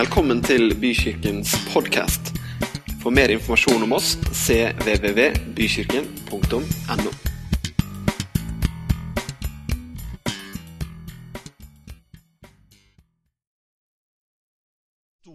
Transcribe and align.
Velkommen 0.00 0.38
til 0.40 0.72
Bykirkens 0.80 1.50
podkast. 1.74 2.30
For 3.02 3.12
mer 3.12 3.28
informasjon 3.34 3.82
om 3.84 3.92
oss 3.98 4.14
cvvvbykirken.no. 4.32 7.10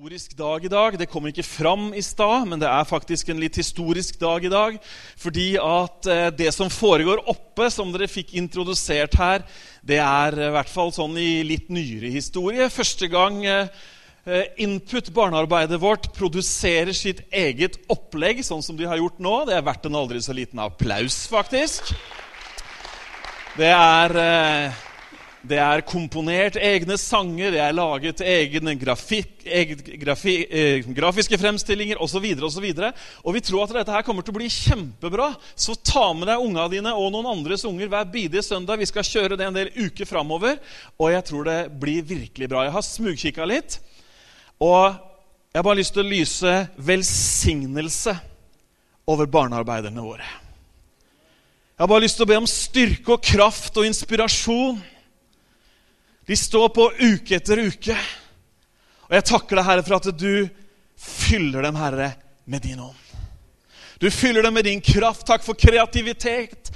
historisk 0.05 0.37
dag 0.37 0.65
i 0.65 0.69
dag. 0.69 0.97
Det 0.97 1.07
kom 1.09 1.25
ikke 1.29 1.43
fram 1.45 1.93
i 1.93 2.01
stad, 2.01 2.45
men 2.49 2.59
det 2.61 2.67
er 2.69 2.85
faktisk 2.89 3.29
en 3.29 3.39
litt 3.41 3.57
historisk 3.61 4.17
dag 4.21 4.45
i 4.45 4.51
dag. 4.53 4.77
Fordi 5.17 5.57
at 5.61 6.09
eh, 6.09 6.29
det 6.33 6.53
som 6.53 6.69
foregår 6.73 7.21
oppe, 7.29 7.69
som 7.73 7.91
dere 7.93 8.07
fikk 8.09 8.33
introdusert 8.37 9.13
her, 9.17 9.45
det 9.85 9.99
er 10.01 10.39
i 10.47 10.51
hvert 10.57 10.73
fall 10.73 10.93
sånn 10.93 11.17
i 11.17 11.43
litt 11.45 11.69
nyere 11.73 12.09
historie. 12.13 12.69
Første 12.69 13.09
gang 13.13 13.45
eh, 13.45 13.65
eh, 13.65 13.69
Input, 14.57 15.11
barnearbeidet 15.13 15.77
vårt, 15.81 16.07
produserer 16.17 16.95
sitt 16.97 17.19
eget 17.29 17.77
opplegg, 17.93 18.39
sånn 18.41 18.63
som 18.65 18.77
de 18.77 18.87
har 18.89 18.97
gjort 18.97 19.19
nå. 19.21 19.35
Det 19.45 19.53
er 19.53 19.67
verdt 19.67 19.85
en 19.85 19.99
aldri 19.99 20.21
så 20.25 20.33
liten 20.33 20.63
applaus, 20.63 21.19
faktisk. 21.29 21.93
Det 23.55 23.69
er 23.69 24.17
eh, 24.19 24.81
det 25.45 25.57
er 25.61 25.83
komponert 25.85 26.55
egne 26.57 26.95
sanger, 26.97 27.51
det 27.53 27.59
er 27.61 27.75
laget 27.75 28.21
egne 28.25 28.73
grafik, 28.81 29.43
egen 29.45 29.81
grafi, 30.01 30.33
eh, 30.49 30.87
grafiske 30.97 31.37
fremstillinger 31.37 32.01
osv. 32.01 32.25
Og, 32.33 32.49
så 32.55 32.63
videre, 32.63 32.89
og, 33.21 33.29
og 33.29 33.37
vi 33.37 33.43
tror 33.45 33.65
at 33.65 33.75
dette 33.77 33.93
her 33.93 34.05
kommer 34.07 34.25
til 34.25 34.33
å 34.33 34.39
bli 34.39 34.49
kjempebra. 34.49 35.29
Så 35.53 35.77
ta 35.85 36.07
med 36.17 36.31
deg 36.31 36.41
unga 36.41 36.65
dine 36.71 36.95
og 36.97 37.11
noen 37.13 37.29
andres 37.35 37.65
unger 37.69 37.91
hver 37.91 38.09
bidige 38.09 38.45
søndag. 38.45 38.81
Vi 38.81 38.89
skal 38.89 39.05
kjøre 39.05 39.37
det 39.37 39.45
en 39.45 39.59
del 39.59 39.69
uker 39.75 40.09
framover, 40.09 40.57
og 40.97 41.13
jeg 41.13 41.27
tror 41.29 41.45
det 41.51 41.59
blir 41.83 42.07
virkelig 42.15 42.49
bra. 42.49 42.65
Jeg 42.65 42.77
har 42.79 42.89
smugkikka 42.89 43.49
litt, 43.49 43.77
og 44.61 44.95
jeg 45.51 45.59
har 45.59 45.67
bare 45.67 45.79
lyst 45.79 45.93
til 45.95 46.03
å 46.03 46.09
lyse 46.11 46.53
velsignelse 46.87 48.15
over 49.07 49.29
barnearbeiderne 49.31 50.03
våre. 50.03 50.25
Jeg 51.75 51.83
har 51.83 51.91
bare 51.91 52.03
lyst 52.05 52.19
til 52.19 52.25
å 52.25 52.31
be 52.31 52.39
om 52.39 52.49
styrke 52.49 53.15
og 53.15 53.23
kraft 53.23 53.77
og 53.79 53.87
inspirasjon. 53.87 54.77
De 56.27 56.37
står 56.39 56.69
på 56.75 56.89
uke 56.99 57.35
etter 57.37 57.61
uke. 57.67 57.95
Og 59.05 59.17
jeg 59.17 59.27
takker 59.29 59.59
deg, 59.59 59.67
Herre, 59.67 59.83
for 59.85 59.97
at 59.99 60.07
du 60.15 60.47
fyller 60.99 61.67
dem, 61.67 61.75
Herre, 61.79 62.13
med 62.47 62.63
din 62.65 62.79
ånd. 62.79 63.01
Du 63.99 64.09
fyller 64.11 64.43
dem 64.43 64.55
med 64.55 64.65
din 64.67 64.81
kraft. 64.83 65.25
Takk 65.27 65.43
for 65.45 65.55
kreativitet, 65.59 66.71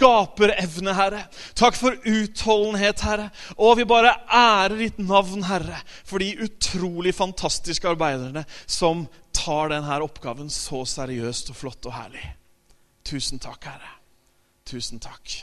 skaperevne, 0.00 0.94
Herre. 0.96 1.24
Takk 1.58 1.76
for 1.76 1.96
utholdenhet, 2.08 3.04
Herre. 3.04 3.28
Og 3.60 3.76
vi 3.80 3.86
bare 3.88 4.14
ærer 4.26 4.78
ditt 4.80 4.98
navn, 5.02 5.44
Herre, 5.44 5.82
for 6.08 6.22
de 6.22 6.32
utrolig 6.46 7.12
fantastiske 7.16 7.88
arbeiderne 7.88 8.46
som 8.66 9.06
tar 9.36 9.74
denne 9.74 10.00
oppgaven 10.04 10.50
så 10.52 10.84
seriøst 10.88 11.52
og 11.52 11.60
flott 11.60 11.90
og 11.90 11.96
herlig. 11.98 12.24
Tusen 13.04 13.40
takk, 13.42 13.68
Herre. 13.68 13.94
Tusen 14.70 15.00
takk. 15.02 15.40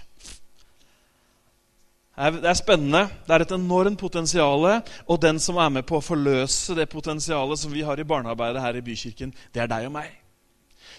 Det 2.17 2.49
er 2.49 2.57
spennende. 2.57 3.03
Det 3.27 3.35
er 3.35 3.43
et 3.45 3.51
enormt 3.53 3.99
potensial. 4.01 4.63
Og 5.05 5.19
den 5.21 5.37
som 5.39 5.59
er 5.61 5.69
med 5.69 5.85
på 5.85 5.99
å 5.99 6.05
forløse 6.05 6.73
det 6.77 6.89
potensialet 6.89 7.61
som 7.61 7.73
vi 7.73 7.85
har 7.85 7.99
i 7.99 8.07
barnearbeidet 8.07 8.63
her 8.63 8.79
i 8.79 8.81
Bykirken, 8.81 9.35
det 9.53 9.61
er 9.61 9.69
deg 9.69 9.91
og 9.91 9.99
meg. 9.99 10.15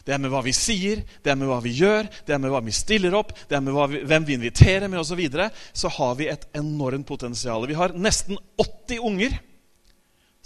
Det 0.08 0.14
er 0.16 0.20
med 0.22 0.32
hva 0.32 0.40
vi 0.40 0.54
sier, 0.56 1.02
det 1.20 1.28
er 1.28 1.36
med 1.36 1.50
hva 1.50 1.58
vi 1.60 1.74
gjør, 1.76 2.06
det 2.24 2.32
er 2.32 2.40
med 2.40 2.48
hva 2.48 2.62
vi 2.64 2.72
stiller 2.72 3.12
opp, 3.18 3.34
det 3.50 3.58
er 3.58 3.60
med 3.60 3.76
vi, 3.92 3.98
hvem 4.08 4.24
vi 4.24 4.38
inviterer 4.38 4.88
med 4.88 5.02
osv. 5.02 5.10
Så, 5.12 5.18
videre, 5.20 5.50
så 5.76 5.90
har 5.92 6.14
vi 6.16 6.30
et 6.32 6.46
enormt 6.56 7.04
potensial. 7.04 7.66
Vi 7.68 7.76
har 7.76 7.92
nesten 7.92 8.40
80 8.56 9.04
unger 9.04 9.36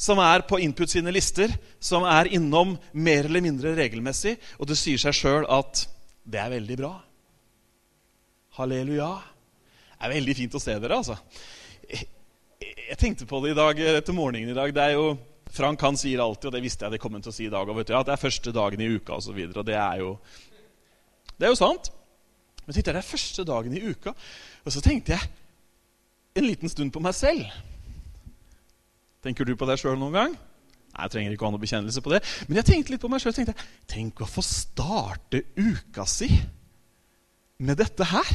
som 0.02 0.18
er 0.18 0.42
på 0.48 0.58
Input 0.64 0.90
sine 0.90 1.12
lister, 1.14 1.52
som 1.78 2.02
er 2.08 2.32
innom 2.34 2.74
mer 2.90 3.28
eller 3.28 3.44
mindre 3.44 3.76
regelmessig. 3.78 4.34
Og 4.58 4.66
det 4.66 4.78
sier 4.80 4.98
seg 4.98 5.14
sjøl 5.14 5.46
at 5.46 5.84
det 6.26 6.40
er 6.42 6.54
veldig 6.56 6.78
bra. 6.80 6.92
Halleluja. 8.58 9.12
Det 9.92 10.08
er 10.08 10.14
veldig 10.16 10.34
fint 10.40 10.56
å 10.58 10.62
se 10.62 10.74
dere, 10.82 10.98
altså. 10.98 11.14
Jeg 12.62 12.98
tenkte 12.98 13.28
på 13.30 13.38
det 13.44 13.52
i 13.52 13.58
dag, 13.58 13.78
etter 14.00 14.16
morgenen 14.16 14.50
i 14.50 14.58
dag. 14.58 14.74
Det 14.74 14.88
er 14.88 14.96
jo, 14.96 15.12
Frank 15.52 15.82
han 15.84 15.98
sier 16.00 16.22
alltid, 16.24 16.48
og 16.48 16.54
det 16.56 16.62
visste 16.64 16.86
jeg 16.86 16.94
det 16.94 17.00
kom 17.02 17.18
til 17.18 17.32
å 17.32 17.34
si 17.34 17.44
i 17.44 17.52
dag, 17.52 17.68
òg, 17.68 17.82
at 17.84 18.08
det 18.08 18.14
er 18.14 18.20
første 18.20 18.54
dagen 18.56 18.80
i 18.80 18.88
uka 18.94 19.18
osv. 19.18 19.36
Og, 19.36 19.58
og 19.60 19.66
det 19.68 19.76
er 19.76 19.98
jo 20.00 20.14
Det 21.36 21.48
er 21.48 21.52
jo 21.52 21.58
sant. 21.58 21.90
Men 22.62 22.74
tenkte 22.74 22.92
jeg, 22.92 22.94
det 22.94 23.02
er 23.02 23.10
første 23.10 23.44
dagen 23.44 23.74
i 23.76 23.82
uka. 23.82 24.14
Og 24.64 24.72
så 24.72 24.80
tenkte 24.84 25.16
jeg 25.16 25.28
en 26.38 26.46
liten 26.46 26.70
stund 26.72 26.92
på 26.94 27.02
meg 27.02 27.16
selv. 27.18 27.44
Tenker 29.22 29.46
du 29.46 29.54
på 29.58 29.68
deg 29.68 29.80
sjøl 29.80 29.98
noen 29.98 30.16
gang? 30.16 30.36
Nei, 30.92 31.04
Jeg 31.04 31.14
trenger 31.14 31.34
ikke 31.34 31.44
å 31.44 31.50
ha 31.50 31.54
noen 31.54 31.64
bekjennelse 31.64 32.04
på 32.04 32.12
det. 32.14 32.22
Men 32.48 32.60
jeg 32.60 32.68
tenkte 32.70 32.94
litt 32.94 33.02
på 33.02 33.10
meg 33.12 33.22
selv, 33.24 33.52
Tenk 33.90 34.22
å 34.22 34.30
få 34.30 34.44
starte 34.46 35.44
uka 35.56 36.06
si 36.08 36.30
med 37.62 37.78
dette 37.78 38.06
her 38.08 38.30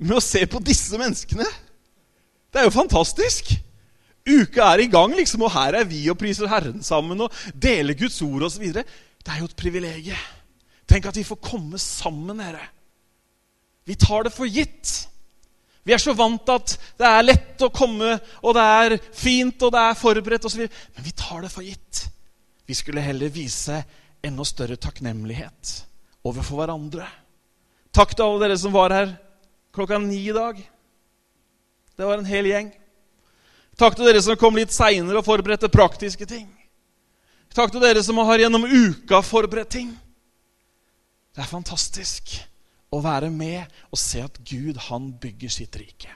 med 0.00 0.16
å 0.16 0.22
se 0.24 0.40
på 0.48 0.62
disse 0.64 0.96
menneskene. 0.96 1.44
Det 2.50 2.62
er 2.62 2.68
jo 2.68 2.72
fantastisk! 2.72 3.52
Uka 4.30 4.72
er 4.72 4.84
i 4.84 4.90
gang, 4.92 5.14
liksom, 5.16 5.44
og 5.46 5.54
her 5.54 5.80
er 5.80 5.88
vi 5.88 6.02
og 6.12 6.18
priser 6.20 6.50
Herren 6.50 6.84
sammen 6.86 7.26
og 7.26 7.34
deler 7.54 7.98
Guds 7.98 8.20
ord 8.26 8.46
osv. 8.48 8.66
Det 8.70 8.84
er 9.32 9.40
jo 9.40 9.48
et 9.48 9.58
privilegium. 9.58 10.28
Tenk 10.90 11.06
at 11.06 11.18
vi 11.18 11.26
får 11.26 11.38
komme 11.44 11.78
sammen, 11.78 12.40
dere. 12.42 12.62
Vi 13.86 13.94
tar 13.98 14.26
det 14.26 14.34
for 14.34 14.50
gitt. 14.50 14.90
Vi 15.86 15.94
er 15.94 16.02
så 16.02 16.12
vant 16.14 16.50
at 16.52 16.74
det 17.00 17.08
er 17.08 17.24
lett 17.24 17.62
å 17.64 17.70
komme, 17.74 18.16
og 18.44 18.56
det 18.56 18.64
er 18.82 18.96
fint, 19.16 19.62
og 19.64 19.72
det 19.74 19.84
er 19.84 19.98
forberedt 19.98 20.48
osv. 20.48 20.66
Men 20.66 21.06
vi 21.06 21.14
tar 21.16 21.46
det 21.46 21.52
for 21.52 21.66
gitt. 21.66 22.04
Vi 22.68 22.76
skulle 22.78 23.02
heller 23.02 23.32
vise 23.34 23.80
enda 24.22 24.44
større 24.46 24.76
takknemlighet 24.78 25.72
overfor 26.26 26.60
hverandre. 26.60 27.06
Takk 27.90 28.12
til 28.14 28.26
alle 28.26 28.44
dere 28.44 28.58
som 28.60 28.74
var 28.74 28.94
her 28.94 29.14
klokka 29.74 29.98
ni 30.02 30.20
i 30.28 30.36
dag. 30.36 30.60
Det 31.96 32.06
var 32.06 32.20
en 32.20 32.28
hel 32.28 32.50
gjeng. 32.50 32.70
Takk 33.80 33.96
til 33.96 34.10
dere 34.10 34.20
som 34.20 34.36
kom 34.36 34.58
litt 34.58 34.74
seinere 34.74 35.22
og 35.22 35.24
forberedte 35.24 35.70
praktiske 35.72 36.26
ting. 36.28 36.44
Takk 37.56 37.72
til 37.72 37.80
dere 37.80 38.02
som 38.04 38.18
har 38.28 38.42
gjennom 38.42 38.66
uka 38.68 39.22
forberedt 39.24 39.70
ting. 39.72 39.94
Det 41.32 41.40
er 41.40 41.48
fantastisk 41.48 42.34
å 42.92 43.00
være 43.00 43.30
med 43.32 43.62
og 43.88 44.00
se 44.02 44.20
at 44.20 44.36
Gud, 44.44 44.76
han 44.90 45.06
bygger 45.22 45.52
sitt 45.54 45.78
rike. 45.80 46.10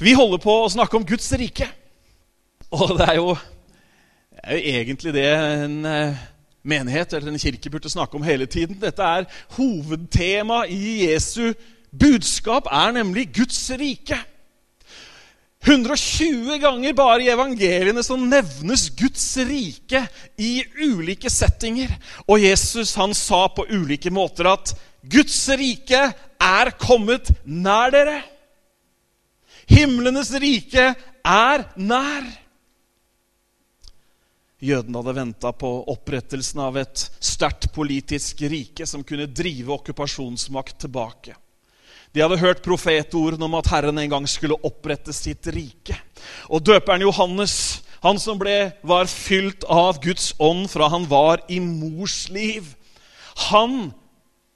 Vi 0.00 0.14
holder 0.16 0.40
på 0.40 0.54
å 0.62 0.70
snakke 0.72 0.96
om 0.96 1.04
Guds 1.08 1.28
rike. 1.36 1.68
Og 2.72 2.94
det 2.96 3.08
er 3.10 3.18
jo, 3.18 3.34
det 4.32 4.46
er 4.46 4.56
jo 4.56 4.72
egentlig 4.80 5.12
det 5.14 5.26
en 5.32 5.76
eh, 5.90 6.22
menighet 6.66 7.12
eller 7.16 7.34
en 7.34 7.42
kirke 7.42 7.72
burde 7.72 7.92
snakke 7.92 8.16
om 8.16 8.24
hele 8.24 8.48
tiden. 8.48 8.80
Dette 8.80 9.04
er 9.04 9.28
hovedtema 9.58 10.64
i 10.72 11.02
Jesu 11.04 11.52
budskap, 11.92 12.72
er 12.72 12.96
nemlig 12.96 13.28
Guds 13.36 13.60
rike. 13.76 14.18
120 15.66 16.58
ganger 16.62 16.92
bare 16.94 17.24
i 17.24 17.30
evangeliene 17.32 18.02
så 18.06 18.14
nevnes 18.16 18.86
Guds 18.94 19.24
rike 19.48 20.04
i 20.38 20.60
ulike 20.86 21.30
settinger. 21.32 21.90
Og 22.30 22.38
Jesus 22.44 22.94
han 23.00 23.14
sa 23.18 23.48
på 23.50 23.66
ulike 23.74 24.12
måter 24.14 24.46
at 24.52 24.76
Guds 25.02 25.40
rike 25.58 26.02
er 26.38 26.70
kommet 26.78 27.32
nær 27.42 27.90
dere. 27.94 28.20
Himlenes 29.66 30.30
rike 30.38 30.92
er 31.26 31.64
nær. 31.74 32.28
Jødene 34.62 35.02
hadde 35.02 35.16
venta 35.18 35.50
på 35.52 35.72
opprettelsen 35.92 36.62
av 36.62 36.78
et 36.80 37.08
sterkt 37.18 37.68
politisk 37.74 38.46
rike 38.48 38.86
som 38.86 39.02
kunne 39.04 39.26
drive 39.26 39.74
okkupasjonsmakt 39.74 40.78
tilbake. 40.86 41.34
De 42.16 42.22
hadde 42.24 42.38
hørt 42.40 42.62
profetordene 42.64 43.44
om 43.44 43.54
at 43.58 43.66
Herren 43.68 43.98
en 44.00 44.08
gang 44.08 44.26
skulle 44.30 44.56
opprette 44.64 45.12
sitt 45.12 45.44
rike. 45.52 45.98
Og 46.48 46.62
døperen 46.64 47.04
Johannes, 47.04 47.82
han 48.00 48.16
som 48.16 48.38
ble, 48.40 48.70
var 48.80 49.10
fylt 49.10 49.66
av 49.68 50.00
Guds 50.00 50.30
ånd 50.40 50.64
fra 50.72 50.88
han 50.94 51.04
var 51.10 51.44
i 51.52 51.58
mors 51.60 52.30
liv, 52.32 52.72
han 53.50 53.90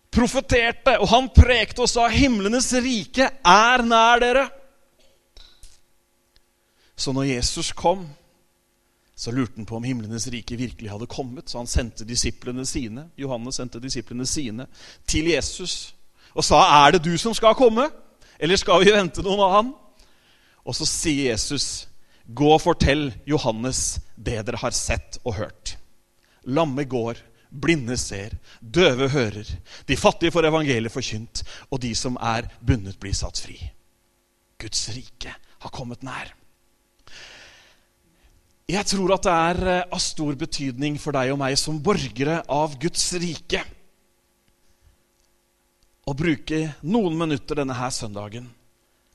profeterte, 0.08 0.96
og 1.04 1.12
han 1.12 1.28
prekte 1.36 1.84
og 1.84 1.92
sa 1.92 2.08
himlenes 2.08 2.70
rike 2.80 3.28
er 3.28 3.84
nær 3.84 4.24
dere. 4.24 4.46
Så 6.96 7.12
når 7.12 7.28
Jesus 7.34 7.74
kom, 7.76 8.08
så 9.12 9.36
lurte 9.36 9.60
han 9.60 9.68
på 9.68 9.76
om 9.76 9.84
himlenes 9.84 10.30
rike 10.32 10.56
virkelig 10.56 10.94
hadde 10.96 11.12
kommet. 11.12 11.52
Så 11.52 11.60
han 11.60 11.68
sendte 11.68 12.08
disiplene 12.08 12.64
sine 12.64 13.10
Johannes 13.20 13.60
sendte 13.60 13.84
disiplene 13.84 14.24
sine 14.24 14.64
til 15.04 15.28
Jesus 15.28 15.90
og 16.34 16.44
sa, 16.44 16.86
'Er 16.86 16.92
det 16.92 17.04
du 17.04 17.16
som 17.18 17.34
skal 17.34 17.54
komme, 17.54 17.90
eller 18.38 18.56
skal 18.56 18.84
vi 18.84 18.92
vente 18.92 19.22
noen 19.22 19.40
annen?' 19.40 19.74
Og 20.64 20.74
så 20.74 20.86
sier 20.86 21.30
Jesus, 21.30 21.88
'Gå 22.28 22.52
og 22.54 22.60
fortell 22.60 23.14
Johannes 23.26 24.00
det 24.16 24.46
dere 24.46 24.56
har 24.56 24.70
sett 24.70 25.18
og 25.24 25.34
hørt.' 25.34 25.76
Lamme 26.46 26.84
går, 26.84 27.16
blinde 27.50 27.96
ser, 27.96 28.30
døve 28.62 29.08
hører, 29.08 29.44
de 29.88 29.96
fattige 29.96 30.30
får 30.30 30.46
evangeliet 30.48 30.92
forkynt, 30.92 31.42
og 31.70 31.82
de 31.82 31.94
som 31.94 32.16
er 32.16 32.48
bundet, 32.66 32.98
blir 33.00 33.12
satt 33.12 33.38
fri. 33.38 33.58
Guds 34.58 34.88
rike 34.88 35.34
har 35.60 35.70
kommet 35.70 36.02
nær. 36.02 36.32
Jeg 38.70 38.86
tror 38.86 39.16
at 39.16 39.26
det 39.26 39.32
er 39.32 39.60
eh, 39.66 39.84
av 39.90 39.98
stor 39.98 40.36
betydning 40.38 40.98
for 41.00 41.16
deg 41.16 41.32
og 41.32 41.40
meg 41.40 41.56
som 41.58 41.80
borgere 41.82 42.38
av 42.48 42.76
Guds 42.80 43.08
rike 43.18 43.64
å 46.08 46.14
bruke 46.16 46.60
noen 46.88 47.16
minutter 47.18 47.60
denne 47.60 47.76
her 47.76 47.92
søndagen 47.94 48.48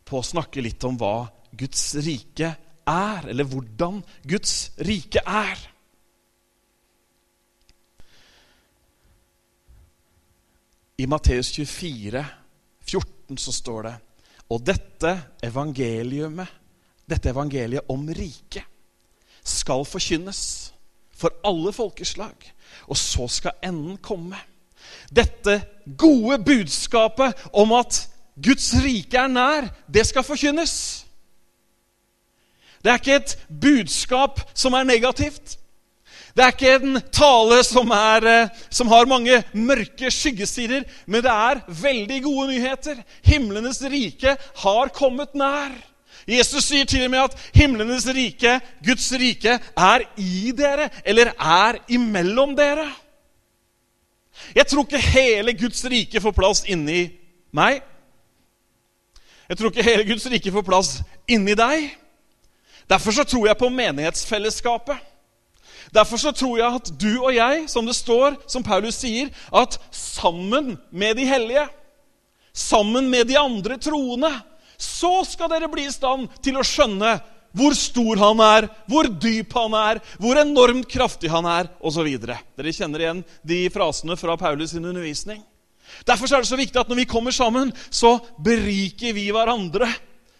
på 0.05 0.19
å 0.19 0.25
snakke 0.25 0.61
litt 0.61 0.83
om 0.85 0.97
hva 0.99 1.25
Guds 1.55 1.95
rike 2.05 2.51
er, 2.85 3.29
eller 3.31 3.47
hvordan 3.49 4.01
Guds 4.27 4.75
rike 4.85 5.23
er. 5.25 5.63
I 11.01 11.07
Matteus 11.11 11.49
24, 11.55 12.21
14 12.85 13.41
så 13.41 13.51
står 13.51 13.81
det 13.87 13.95
Og 14.53 14.61
dette 14.63 15.11
evangeliumet, 15.43 16.47
dette 17.05 17.33
evangeliet 17.33 17.89
om 17.91 18.05
riket, 18.07 18.63
skal 19.45 19.83
forkynnes 19.85 20.41
for 21.15 21.33
alle 21.45 21.73
folkeslag. 21.73 22.35
Og 22.89 22.97
så 22.97 23.27
skal 23.31 23.59
enden 23.65 23.97
komme. 23.97 24.37
Dette 25.13 25.61
gode 25.97 26.39
budskapet 26.43 27.47
om 27.53 27.73
at 27.77 28.05
Guds 28.35 28.73
rike 28.83 29.17
er 29.17 29.31
nær, 29.31 29.69
det 29.87 30.03
skal 30.09 30.25
forkynnes. 30.27 31.05
Det 32.83 32.91
er 32.91 32.99
ikke 32.99 33.15
et 33.21 33.37
budskap 33.49 34.41
som 34.53 34.75
er 34.77 34.85
negativt. 34.85 35.55
Det 36.35 36.43
er 36.43 36.51
ikke 36.51 36.73
en 36.75 36.99
tale 37.15 37.61
som, 37.63 37.91
er, 37.95 38.25
eh, 38.27 38.63
som, 38.69 38.89
har 38.91 39.07
mange 39.07 39.37
mørke 39.55 40.09
skyggesider, 40.11 40.83
men 41.07 41.23
det 41.23 41.31
er 41.31 41.61
veldig 41.81 42.17
gode 42.25 42.49
nyheter. 42.49 42.99
Himlenes 43.23 43.79
rike 43.87 44.35
har 44.65 44.91
kommet 44.93 45.31
nær. 45.33 45.71
Jesus 46.27 46.67
sier 46.67 46.89
til 46.89 47.05
og 47.05 47.13
med 47.13 47.23
at 47.23 47.39
himlenes 47.55 48.07
rike, 48.11 48.57
Guds 48.83 49.07
rike, 49.15 49.59
er 49.77 50.05
i 50.19 50.51
dere, 50.57 50.89
eller 51.05 51.31
er 51.39 51.79
imellom 51.95 52.55
dere. 52.57 52.89
Jeg 54.55 54.67
tror 54.67 54.85
ikke 54.85 55.01
hele 55.01 55.53
Guds 55.57 55.83
rike 55.89 56.21
får 56.21 56.35
plass 56.35 56.63
inni 56.69 57.07
meg. 57.55 57.81
Jeg 59.49 59.57
tror 59.57 59.71
ikke 59.71 59.85
hele 59.85 60.05
Guds 60.07 60.25
rike 60.31 60.53
får 60.53 60.65
plass 60.65 60.91
inni 61.29 61.55
deg. 61.57 61.89
Derfor 62.89 63.15
så 63.15 63.25
tror 63.25 63.47
jeg 63.49 63.57
på 63.57 63.69
menighetsfellesskapet. 63.73 64.97
Derfor 65.93 66.17
så 66.17 66.31
tror 66.35 66.57
jeg 66.59 66.79
at 66.81 66.91
du 67.01 67.11
og 67.21 67.31
jeg, 67.35 67.65
som 67.69 67.85
det 67.85 67.95
står, 67.95 68.35
som 68.49 68.63
Paulus 68.65 68.97
sier, 68.99 69.29
at 69.53 69.77
sammen 69.93 70.75
med 70.91 71.15
de 71.17 71.27
hellige, 71.29 71.65
sammen 72.53 73.09
med 73.09 73.29
de 73.29 73.37
andre 73.39 73.77
troende, 73.77 74.31
så 74.77 75.21
skal 75.27 75.49
dere 75.51 75.69
bli 75.71 75.85
i 75.87 75.93
stand 75.93 76.27
til 76.43 76.57
å 76.59 76.65
skjønne 76.65 77.15
hvor 77.55 77.75
stor 77.77 78.19
han 78.19 78.41
er, 78.43 78.67
hvor 78.89 79.07
dyp 79.07 79.53
han 79.55 79.75
er, 79.79 80.01
hvor 80.21 80.39
enormt 80.41 80.87
kraftig 80.91 81.31
han 81.31 81.47
er, 81.47 81.69
osv. 81.79 82.09
Dere 82.19 82.75
kjenner 82.75 83.03
igjen 83.03 83.21
de 83.47 83.61
frasene 83.73 84.17
fra 84.19 84.35
Paulus' 84.39 84.75
sin 84.75 84.85
undervisning. 84.85 85.41
Derfor 86.05 86.27
er 86.27 86.43
det 86.43 86.49
så 86.49 86.59
viktig 86.59 86.81
at 86.81 86.89
når 86.89 87.03
vi 87.03 87.09
kommer 87.09 87.31
sammen, 87.35 87.71
så 87.89 88.17
beriker 88.43 89.15
vi 89.15 89.29
hverandre 89.31 89.87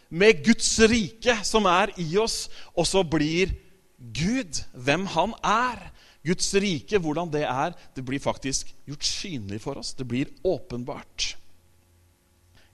med 0.10 0.44
Guds 0.46 0.74
rike 0.90 1.38
som 1.46 1.68
er 1.70 1.94
i 2.02 2.10
oss, 2.22 2.46
og 2.76 2.88
så 2.90 3.04
blir 3.08 3.54
Gud 3.98 4.62
hvem 4.74 5.08
han 5.16 5.36
er. 5.46 5.92
Guds 6.26 6.50
rike, 6.58 6.98
hvordan 6.98 7.30
det 7.30 7.46
er, 7.46 7.76
det 7.96 8.04
blir 8.06 8.22
faktisk 8.22 8.72
gjort 8.90 9.06
synlig 9.06 9.62
for 9.62 9.78
oss. 9.78 9.94
Det 9.94 10.08
blir 10.10 10.32
åpenbart. 10.44 11.36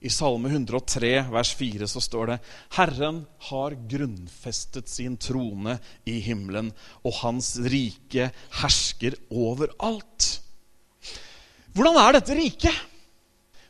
I 0.02 0.10
Salme 0.10 0.50
103, 0.50 1.10
vers 1.30 1.50
4, 1.54 1.86
så 1.86 2.00
står 2.02 2.32
det 2.32 2.38
Herren 2.74 3.20
har 3.48 3.76
grunnfestet 3.90 4.90
sin 4.90 5.14
trone 5.14 5.76
i 6.10 6.16
himmelen, 6.24 6.72
og 7.06 7.20
hans 7.20 7.54
rike 7.62 8.32
hersker 8.58 9.14
overalt. 9.30 10.26
Hvordan 11.72 12.00
er 12.02 12.18
dette 12.18 12.34
riket? 12.34 12.80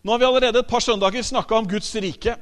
Nå 0.03 0.15
har 0.15 0.23
vi 0.23 0.27
allerede 0.31 0.63
et 0.65 0.71
par 0.71 0.83
søndager 0.83 1.23
snakka 1.23 1.61
om 1.61 1.69
Guds 1.69 1.93
rike. 2.01 2.35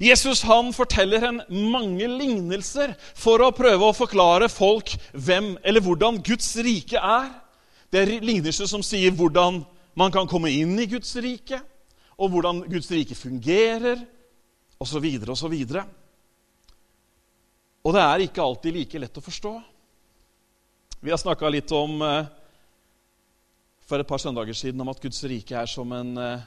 Jesus 0.00 0.44
han 0.46 0.70
forteller 0.72 1.26
en 1.26 1.42
mange 1.50 2.06
lignelser 2.06 2.94
for 3.18 3.42
å 3.42 3.50
prøve 3.56 3.88
å 3.88 3.96
forklare 3.96 4.46
folk 4.48 4.94
hvem 5.12 5.56
eller 5.66 5.82
hvordan 5.82 6.22
Guds 6.22 6.54
rike 6.62 7.02
er. 7.02 7.28
Det 7.90 8.04
er 8.04 8.14
lignelser 8.22 8.70
som 8.70 8.86
sier 8.86 9.10
hvordan 9.10 9.64
man 9.98 10.14
kan 10.14 10.30
komme 10.30 10.54
inn 10.54 10.78
i 10.80 10.88
Guds 10.88 11.12
rike 11.20 11.58
og 12.18 12.32
hvordan 12.32 12.64
Guds 12.70 12.90
rike 12.92 13.16
fungerer, 13.18 14.04
osv., 14.82 15.06
osv. 15.30 15.54
Og 15.54 15.82
og 17.82 17.96
det 17.96 18.02
er 18.02 18.22
ikke 18.22 18.44
alltid 18.44 18.76
like 18.76 19.00
lett 19.02 19.18
å 19.18 19.24
forstå. 19.24 19.52
Vi 21.02 21.10
har 21.10 21.18
snakka 21.18 21.48
litt 21.50 21.72
om 21.74 21.98
eh, 22.06 22.28
for 23.82 23.98
et 23.98 24.08
par 24.08 24.22
søndager 24.22 24.54
siden 24.54 24.80
om 24.84 24.92
at 24.92 25.02
Guds 25.02 25.18
rike 25.26 25.56
er 25.58 25.66
som 25.70 25.90
en, 25.96 26.12
eh, 26.18 26.44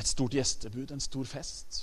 et 0.00 0.08
stort 0.08 0.32
gjestebud, 0.38 0.94
en 0.94 1.04
stor 1.04 1.28
fest. 1.28 1.82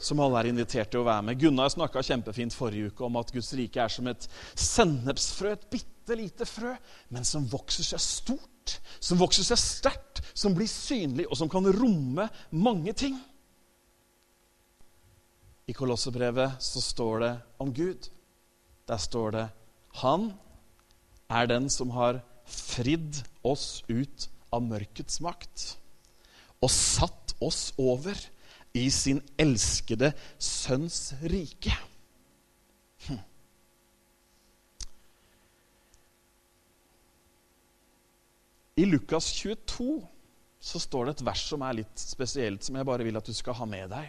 Som 0.00 0.20
alle 0.20 0.42
er 0.42 0.50
invitert 0.50 0.92
til 0.92 1.00
å 1.00 1.06
være 1.08 1.30
med. 1.30 1.40
Gunnar 1.40 1.72
snakka 1.72 2.04
kjempefint 2.04 2.56
forrige 2.56 2.92
uke 2.92 3.08
om 3.08 3.16
at 3.20 3.32
Guds 3.32 3.54
rike 3.56 3.80
er 3.80 3.92
som 3.92 4.08
et 4.12 4.28
sennepsfrø, 4.52 5.54
et 5.56 5.66
bitte 5.72 6.16
lite 6.20 6.48
frø, 6.48 6.74
men 7.08 7.24
som 7.24 7.48
vokser 7.48 7.88
seg 7.88 8.04
stort 8.04 8.59
som 9.00 9.20
vokser 9.20 9.46
seg 9.46 9.60
sterkt, 9.60 10.22
som 10.34 10.54
blir 10.56 10.68
synlig, 10.70 11.26
og 11.28 11.38
som 11.38 11.50
kan 11.50 11.66
romme 11.74 12.28
mange 12.50 12.94
ting. 12.96 13.18
I 15.70 15.74
Kolossebrevet 15.76 16.58
så 16.62 16.82
står 16.82 17.22
det 17.22 17.32
om 17.62 17.72
Gud. 17.74 18.08
Der 18.90 18.98
står 18.98 19.30
det 19.36 19.46
Han 20.02 20.32
er 21.30 21.46
den 21.46 21.68
som 21.70 21.92
har 21.94 22.22
fridd 22.46 23.22
oss 23.46 23.84
ut 23.88 24.26
av 24.50 24.64
mørkets 24.66 25.20
makt 25.22 25.76
og 26.60 26.72
satt 26.74 27.34
oss 27.40 27.70
over 27.80 28.18
i 28.76 28.86
sin 28.92 29.20
elskede 29.40 30.12
sønns 30.38 31.14
rike. 31.22 31.72
Hm. 33.06 33.22
I 38.80 38.86
Lukas 38.86 39.26
22 39.36 40.06
så 40.60 40.80
står 40.80 41.06
det 41.06 41.12
et 41.18 41.26
vers 41.26 41.42
som 41.52 41.62
er 41.66 41.80
litt 41.82 42.00
spesielt, 42.00 42.64
som 42.64 42.78
jeg 42.78 42.88
bare 42.88 43.04
vil 43.04 43.18
at 43.18 43.26
du 43.28 43.34
skal 43.36 43.56
ha 43.58 43.66
med 43.68 43.90
deg. 43.92 44.08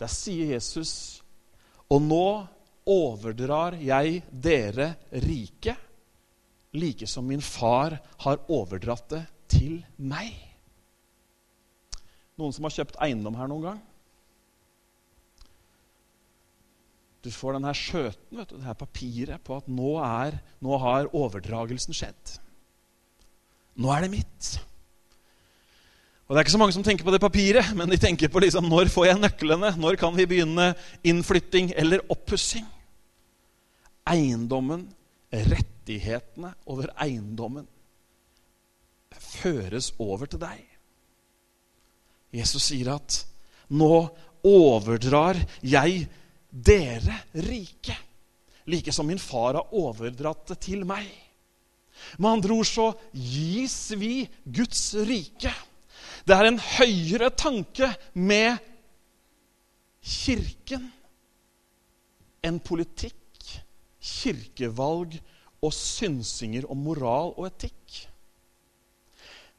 Der 0.00 0.10
sier 0.10 0.50
Jesus, 0.50 1.22
og 1.86 2.02
nå 2.02 2.26
overdrar 2.90 3.76
jeg 3.78 4.24
dere 4.30 4.88
rike, 5.22 5.76
like 6.74 7.06
som 7.06 7.26
min 7.30 7.42
far 7.44 8.00
har 8.26 8.42
overdratt 8.50 9.06
det 9.14 9.22
til 9.54 9.78
meg. 10.02 10.34
Noen 12.34 12.54
som 12.54 12.66
har 12.66 12.74
kjøpt 12.74 12.98
eiendom 13.06 13.38
her 13.38 13.50
noen 13.50 13.68
gang? 13.68 13.82
Du 17.22 17.30
får 17.32 17.54
denne 17.56 17.70
skjøten, 17.78 18.34
vet 18.34 18.50
du, 18.50 18.58
det 18.58 18.66
her 18.66 18.82
papiret 18.82 19.46
på 19.46 19.62
at 19.62 19.70
nå, 19.70 19.94
er, 20.02 20.42
nå 20.58 20.80
har 20.82 21.12
overdragelsen 21.14 21.94
skjedd. 21.96 22.40
Nå 23.74 23.90
er 23.90 24.04
det 24.04 24.12
mitt. 24.12 24.50
Og 26.24 26.32
Det 26.32 26.40
er 26.40 26.46
ikke 26.46 26.54
så 26.54 26.60
mange 26.62 26.74
som 26.76 26.84
tenker 26.86 27.04
på 27.04 27.12
det 27.12 27.20
papiret, 27.20 27.74
men 27.76 27.90
de 27.90 27.98
tenker 28.00 28.30
på 28.32 28.40
liksom, 28.40 28.68
når 28.70 28.88
får 28.92 29.10
jeg 29.10 29.20
nøklene? 29.20 29.74
Når 29.76 29.98
kan 30.00 30.14
vi 30.16 30.26
begynne 30.30 30.70
innflytting 31.04 31.74
eller 31.76 32.04
oppussing? 32.08 32.64
Eiendommen, 34.08 34.86
rettighetene 35.32 36.54
over 36.70 36.92
eiendommen, 37.00 37.66
føres 39.14 39.90
over 40.00 40.30
til 40.30 40.40
deg. 40.40 40.62
Jesus 42.34 42.70
sier 42.70 42.94
at 42.94 43.20
'nå 43.70 44.08
overdrar 44.44 45.38
jeg 45.62 46.08
dere 46.50 47.20
rike', 47.34 47.96
like 48.66 48.92
som 48.92 49.06
min 49.06 49.18
far 49.18 49.54
har 49.54 49.72
overdratt 49.72 50.46
det 50.48 50.60
til 50.60 50.84
meg. 50.84 51.23
Med 52.18 52.30
andre 52.30 52.56
ord 52.56 52.68
så 52.68 52.90
gis 53.12 53.78
vi 53.98 54.24
Guds 54.44 54.94
rike. 55.06 55.52
Det 56.24 56.36
er 56.36 56.48
en 56.48 56.60
høyere 56.60 57.30
tanke 57.36 57.90
med 58.14 58.60
Kirken 60.04 60.90
enn 62.44 62.58
politikk, 62.60 63.20
kirkevalg 64.04 65.16
og 65.64 65.72
synsinger 65.72 66.66
om 66.68 66.82
moral 66.84 67.32
og 67.38 67.46
etikk. 67.48 68.02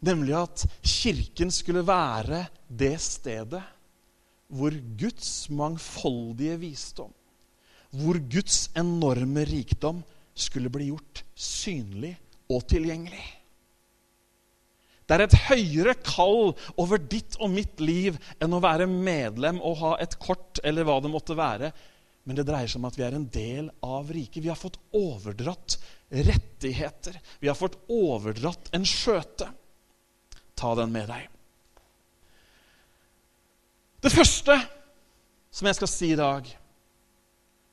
Nemlig 0.05 0.35
at 0.37 0.65
Kirken 0.85 1.53
skulle 1.53 1.81
være 1.85 2.45
det 2.69 2.97
stedet 3.01 3.63
hvor 4.53 4.75
Guds 4.99 5.49
mangfoldige 5.49 6.59
visdom, 6.61 7.13
hvor 7.89 8.19
Guds 8.29 8.67
enorme 8.77 9.47
rikdom 9.49 10.03
skulle 10.37 10.69
bli 10.69 10.91
gjort 10.91 11.23
synlig 11.33 12.13
og 12.51 12.65
tilgjengelig. 12.69 13.25
Det 15.05 15.13
er 15.13 15.23
et 15.27 15.37
høyere 15.51 15.93
kall 16.01 16.55
over 16.81 17.01
ditt 17.01 17.37
og 17.37 17.51
mitt 17.53 17.81
liv 17.83 18.17
enn 18.41 18.55
å 18.57 18.61
være 18.63 18.87
medlem 18.89 19.59
og 19.61 19.77
ha 19.83 19.91
et 20.01 20.17
kort 20.21 20.61
eller 20.65 20.87
hva 20.87 20.97
det 21.03 21.11
måtte 21.13 21.37
være 21.37 21.69
Men 22.25 22.39
det 22.39 22.47
dreier 22.47 22.65
seg 22.65 22.79
om 22.79 22.87
at 22.89 22.95
vi 22.97 23.03
er 23.05 23.13
en 23.13 23.27
del 23.29 23.67
av 23.85 24.07
riket. 24.09 24.41
Vi 24.41 24.49
har 24.49 24.57
fått 24.57 24.79
overdratt 24.97 25.75
rettigheter. 26.09 27.19
Vi 27.37 27.51
har 27.51 27.57
fått 27.59 27.75
overdratt 27.85 28.71
en 28.73 28.87
skjøte. 28.89 29.45
Ta 30.57 30.71
den 30.79 30.89
med 30.89 31.05
deg. 31.11 31.27
Det 34.01 34.09
første 34.09 34.57
som 35.53 35.69
jeg 35.69 35.77
skal 35.77 35.91
si 35.91 36.09
i 36.15 36.17
dag, 36.17 36.49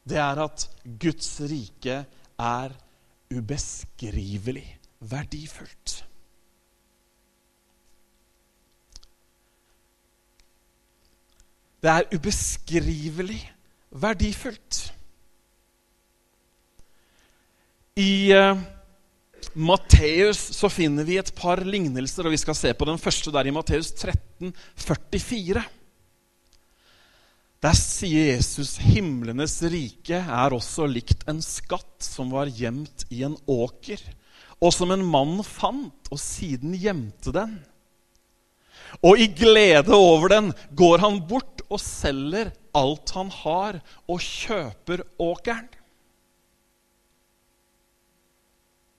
det 0.05 0.21
er 0.21 0.45
at 0.45 0.69
Guds 0.85 1.33
rike 1.49 2.03
er 2.37 2.77
ubeskrivelig 3.39 4.67
verdifullt. 5.01 6.03
Det 11.83 11.91
er 11.91 12.15
ubeskrivelig 12.15 13.41
verdifullt. 13.91 14.83
I 17.99 18.33
uh, 18.33 18.61
Matteus 19.59 20.39
så 20.55 20.71
finner 20.73 21.05
vi 21.05 21.19
et 21.21 21.33
par 21.37 21.61
lignelser, 21.67 22.25
og 22.25 22.33
vi 22.33 22.41
skal 22.41 22.57
se 22.57 22.73
på 22.73 22.87
den 22.89 23.01
første 23.03 23.35
der 23.35 23.51
i 23.51 23.55
Matteus 23.55 23.91
13, 23.93 24.55
44. 24.77 25.65
Der 27.63 27.77
sier 27.79 28.33
Jesus 28.33 28.75
himlenes 28.83 29.61
rike 29.71 30.19
er 30.19 30.55
også 30.55 30.89
likt 30.91 31.23
en 31.31 31.39
skatt 31.47 32.03
som 32.03 32.33
var 32.35 32.51
gjemt 32.51 33.05
i 33.15 33.21
en 33.23 33.37
åker, 33.47 34.01
og 34.59 34.75
som 34.75 34.91
en 34.91 35.05
mann 35.07 35.39
fant 35.47 36.11
og 36.11 36.19
siden 36.19 36.75
gjemte 36.75 37.31
den. 37.35 37.61
Og 39.07 39.23
i 39.23 39.29
glede 39.31 39.95
over 39.95 40.35
den 40.35 40.51
går 40.75 41.05
han 41.05 41.21
bort 41.31 41.63
og 41.69 41.79
selger 41.81 42.51
alt 42.75 43.15
han 43.15 43.31
har, 43.31 43.79
og 44.11 44.19
kjøper 44.21 45.05
åkeren. 45.23 45.71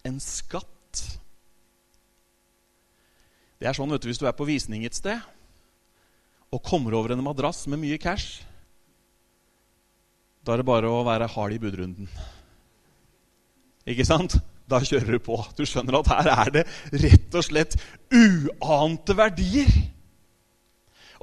En 0.07 0.23
skatt. 0.23 1.03
Det 3.59 3.67
er 3.67 3.75
sånn 3.75 3.91
vet 3.91 4.03
du, 4.03 4.09
hvis 4.11 4.23
du 4.23 4.25
er 4.27 4.35
på 4.35 4.47
visning 4.47 4.87
et 4.87 4.95
sted 4.95 5.19
og 6.53 6.63
kommer 6.63 6.95
over 6.95 7.15
en 7.15 7.23
madrass 7.25 7.65
med 7.67 7.81
mye 7.81 7.99
cash. 7.99 8.43
Da 10.43 10.53
er 10.53 10.61
det 10.61 10.67
bare 10.67 10.91
å 10.91 11.03
være 11.07 11.29
hard 11.31 11.55
i 11.55 11.61
budrunden. 11.61 12.09
Ikke 13.87 14.05
sant? 14.07 14.35
Da 14.67 14.79
kjører 14.83 15.15
du 15.15 15.23
på. 15.23 15.37
Du 15.57 15.63
skjønner 15.67 15.99
at 15.99 16.11
her 16.11 16.31
er 16.33 16.53
det 16.57 16.63
rett 17.03 17.35
og 17.39 17.45
slett 17.45 17.77
uante 18.11 19.15
verdier. 19.15 19.71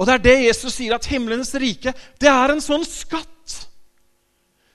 Og 0.00 0.08
det 0.08 0.14
er 0.16 0.24
det 0.24 0.36
Jesus 0.46 0.76
sier, 0.78 0.94
at 0.96 1.08
himlenes 1.10 1.52
rike 1.60 1.92
det 2.20 2.30
er 2.30 2.54
en 2.54 2.62
sånn 2.64 2.86
skatt 2.88 3.28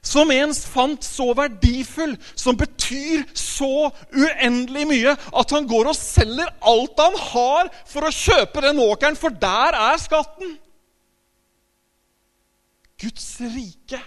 som 0.05 0.29
ens 0.29 0.59
fant 0.69 1.01
så 1.01 1.31
verdifull, 1.33 2.13
som 2.37 2.57
betyr 2.59 3.23
så 3.33 3.89
uendelig 4.13 4.83
mye, 4.85 5.15
at 5.15 5.53
han 5.55 5.65
går 5.65 5.89
og 5.89 5.97
selger 5.97 6.51
alt 6.61 7.01
han 7.01 7.17
har 7.31 7.71
for 7.89 8.05
å 8.05 8.13
kjøpe 8.13 8.61
den 8.67 8.83
åkeren, 8.85 9.17
for 9.17 9.33
der 9.33 9.77
er 9.79 9.97
skatten. 10.01 10.53
Guds 13.01 13.25
rike 13.41 13.97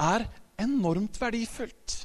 er 0.00 0.26
enormt 0.60 1.18
verdifullt. 1.20 2.02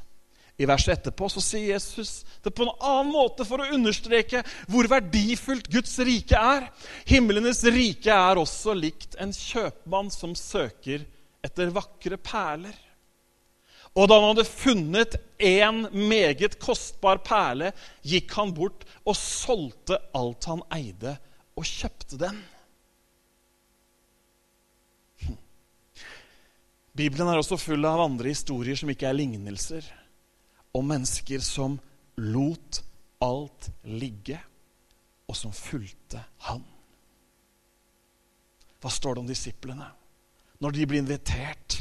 I 0.61 0.67
verset 0.69 0.99
etterpå 0.99 1.29
så 1.31 1.41
sier 1.41 1.71
Jesus 1.73 2.21
det 2.43 2.51
på 2.53 2.67
en 2.67 2.73
annen 2.77 3.13
måte 3.15 3.45
for 3.47 3.63
å 3.63 3.71
understreke 3.73 4.43
hvor 4.69 4.89
verdifullt 4.91 5.69
Guds 5.73 5.95
rike 6.05 6.37
er. 6.37 6.67
Himlenes 7.09 7.63
rike 7.65 8.13
er 8.13 8.41
også 8.41 8.75
likt 8.77 9.17
en 9.21 9.33
kjøpmann 9.33 10.11
som 10.13 10.35
søker 10.37 11.07
etter 11.41 11.73
vakre 11.73 12.19
perler. 12.21 12.75
Og 13.97 14.07
da 14.07 14.19
han 14.19 14.29
hadde 14.29 14.47
funnet 14.47 15.17
en 15.41 15.81
meget 15.91 16.55
kostbar 16.61 17.19
perle, 17.25 17.73
gikk 18.07 18.31
han 18.37 18.53
bort 18.55 18.85
og 19.03 19.17
solgte 19.19 19.97
alt 20.15 20.47
han 20.47 20.61
eide, 20.77 21.17
og 21.59 21.67
kjøpte 21.67 22.19
den. 22.21 22.37
Bibelen 27.01 27.31
er 27.31 27.39
også 27.41 27.57
full 27.57 27.85
av 27.89 28.03
andre 28.03 28.29
historier 28.29 28.77
som 28.77 28.89
ikke 28.93 29.07
er 29.09 29.17
lignelser 29.17 29.85
om 30.77 30.85
mennesker 30.85 31.41
som 31.41 31.79
lot 32.21 32.83
alt 33.21 33.69
ligge, 33.85 34.37
og 35.29 35.37
som 35.37 35.53
fulgte 35.55 36.19
han. 36.47 36.61
Hva 38.81 38.91
står 38.93 39.15
det 39.15 39.23
om 39.23 39.29
disiplene? 39.29 39.87
Når 40.61 40.75
de 40.75 40.87
blir 40.89 41.01
invitert 41.01 41.79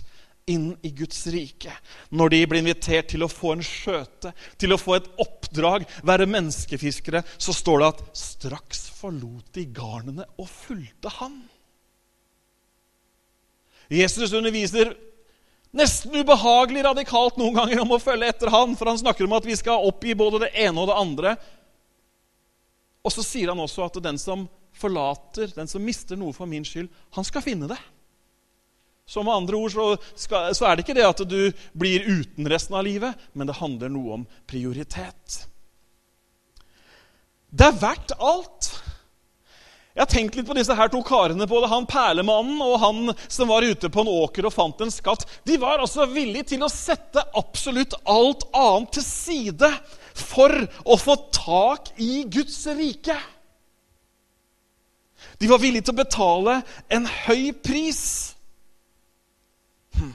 inn 0.51 0.71
i 0.85 0.93
Guds 0.97 1.21
rike, 1.33 1.73
når 2.17 2.33
de 2.33 2.41
blir 2.49 2.63
invitert 2.65 3.11
til 3.13 3.25
å 3.25 3.31
få 3.31 3.55
en 3.57 3.65
skjøte, 3.65 4.33
til 4.61 4.73
å 4.73 4.81
få 4.81 4.97
et 4.97 5.09
oppdrag, 5.21 5.85
være 6.07 6.29
menneskefiskere, 6.31 7.23
så 7.37 7.55
står 7.57 7.83
det 7.83 7.91
at 7.93 8.03
straks 8.19 8.87
forlot 8.97 9.53
de 9.57 9.67
garnene 9.77 10.27
og 10.41 10.49
fulgte 10.49 11.13
han. 11.21 11.37
Jesus 13.91 14.33
underviser 14.37 14.95
Nesten 15.71 16.17
ubehagelig 16.19 16.83
radikalt 16.85 17.37
noen 17.39 17.55
ganger 17.55 17.83
om 17.85 17.95
å 17.95 18.01
følge 18.03 18.33
etter 18.33 18.51
han, 18.51 18.75
for 18.79 18.91
han 18.91 18.99
snakker 18.99 19.27
om 19.27 19.37
at 19.39 19.47
vi 19.47 19.55
skal 19.59 19.87
oppgi 19.87 20.17
både 20.19 20.43
det 20.47 20.51
ene 20.65 20.83
og 20.83 20.91
det 20.91 20.99
andre. 20.99 21.35
Og 23.07 23.15
så 23.15 23.23
sier 23.25 23.53
han 23.53 23.63
også 23.63 23.87
at 23.87 24.01
den 24.03 24.19
som 24.19 24.49
forlater, 24.77 25.53
den 25.55 25.71
som 25.71 25.85
mister 25.85 26.19
noe 26.19 26.35
for 26.35 26.51
min 26.51 26.67
skyld, 26.67 26.91
han 27.15 27.27
skal 27.27 27.45
finne 27.45 27.71
det. 27.71 27.79
Så 29.11 29.23
med 29.27 29.35
andre 29.35 29.59
ord 29.59 29.73
så, 29.75 29.87
skal, 30.15 30.53
så 30.55 30.69
er 30.69 30.77
det 30.77 30.85
ikke 30.85 30.95
det 30.95 31.07
at 31.07 31.23
du 31.27 31.41
blir 31.75 32.05
uten 32.07 32.47
resten 32.51 32.77
av 32.79 32.85
livet, 32.87 33.19
men 33.35 33.49
det 33.51 33.59
handler 33.59 33.91
noe 33.91 34.21
om 34.21 34.27
prioritet. 34.51 35.41
Det 37.51 37.67
er 37.67 37.81
verdt 37.81 38.15
alt. 38.23 38.71
Jeg 39.91 40.05
har 40.05 40.11
tenkt 40.13 40.37
litt 40.39 40.47
på 40.47 40.55
disse 40.55 40.75
her 40.79 40.91
to 40.93 41.01
karene, 41.03 41.49
både 41.51 41.69
han 41.73 41.87
perlemannen 41.91 42.61
og 42.63 42.77
han 42.79 43.15
som 43.27 43.51
var 43.51 43.67
ute 43.67 43.91
på 43.91 44.05
en 44.05 44.13
åker 44.13 44.47
og 44.47 44.55
fant 44.55 44.85
en 44.85 44.93
skatt. 44.95 45.25
De 45.43 45.57
var 45.59 45.83
altså 45.83 46.07
villige 46.13 46.53
til 46.53 46.63
å 46.63 46.71
sette 46.71 47.25
absolutt 47.39 47.97
alt 48.07 48.47
annet 48.55 48.95
til 48.95 49.07
side 49.07 49.73
for 50.15 50.55
å 50.87 50.99
få 51.01 51.19
tak 51.35 51.91
i 51.99 52.23
Guds 52.31 52.63
rike. 52.79 53.19
De 55.43 55.51
var 55.51 55.59
villige 55.59 55.89
til 55.89 55.97
å 55.97 56.03
betale 56.05 56.61
en 56.93 57.11
høy 57.27 57.51
pris. 57.59 58.03
Hm. 59.99 60.15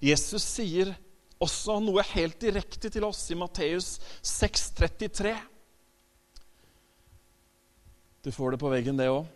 Jesus 0.00 0.54
sier 0.56 0.96
også 1.42 1.78
noe 1.84 2.04
helt 2.14 2.38
direkte 2.40 2.90
til 2.92 3.04
oss 3.06 3.22
i 3.32 3.36
Matteus 3.38 3.96
6,33. 4.24 5.34
Du 8.24 8.32
får 8.34 8.54
det 8.54 8.60
på 8.62 8.70
veggen, 8.72 8.98
det 8.98 9.10
òg. 9.12 9.26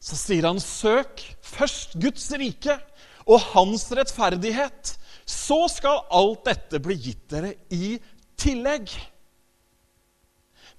Så 0.00 0.16
sier 0.16 0.46
han, 0.48 0.56
'Søk 0.56 1.20
først 1.44 1.98
Guds 2.00 2.30
rike 2.32 2.78
og 3.26 3.40
hans 3.52 3.84
rettferdighet.' 3.92 4.96
'Så 5.26 5.58
skal 5.68 6.06
alt 6.10 6.44
dette 6.48 6.80
bli 6.80 6.96
gitt 6.96 7.28
dere 7.28 7.54
i 7.70 7.98
tillegg.' 8.40 8.96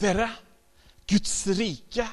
Dere, 0.01 0.31
Guds 1.05 1.45
rike, 1.53 2.07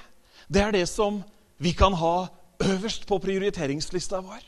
det 0.52 0.60
er 0.60 0.72
det 0.72 0.84
som 0.90 1.22
vi 1.56 1.72
kan 1.72 1.94
ha 1.96 2.28
øverst 2.60 3.06
på 3.08 3.16
prioriteringslista 3.22 4.20
vår. 4.20 4.44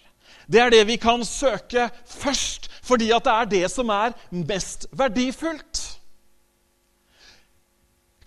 Det 0.50 0.59
er 0.59 0.73
det 0.75 0.83
vi 0.88 0.99
kan 0.99 1.23
søke 1.26 1.87
først, 2.11 2.66
fordi 2.83 3.12
at 3.14 3.25
det 3.25 3.33
er 3.33 3.50
det 3.52 3.66
som 3.71 3.90
er 3.95 4.16
mest 4.35 4.88
verdifullt. 4.99 5.83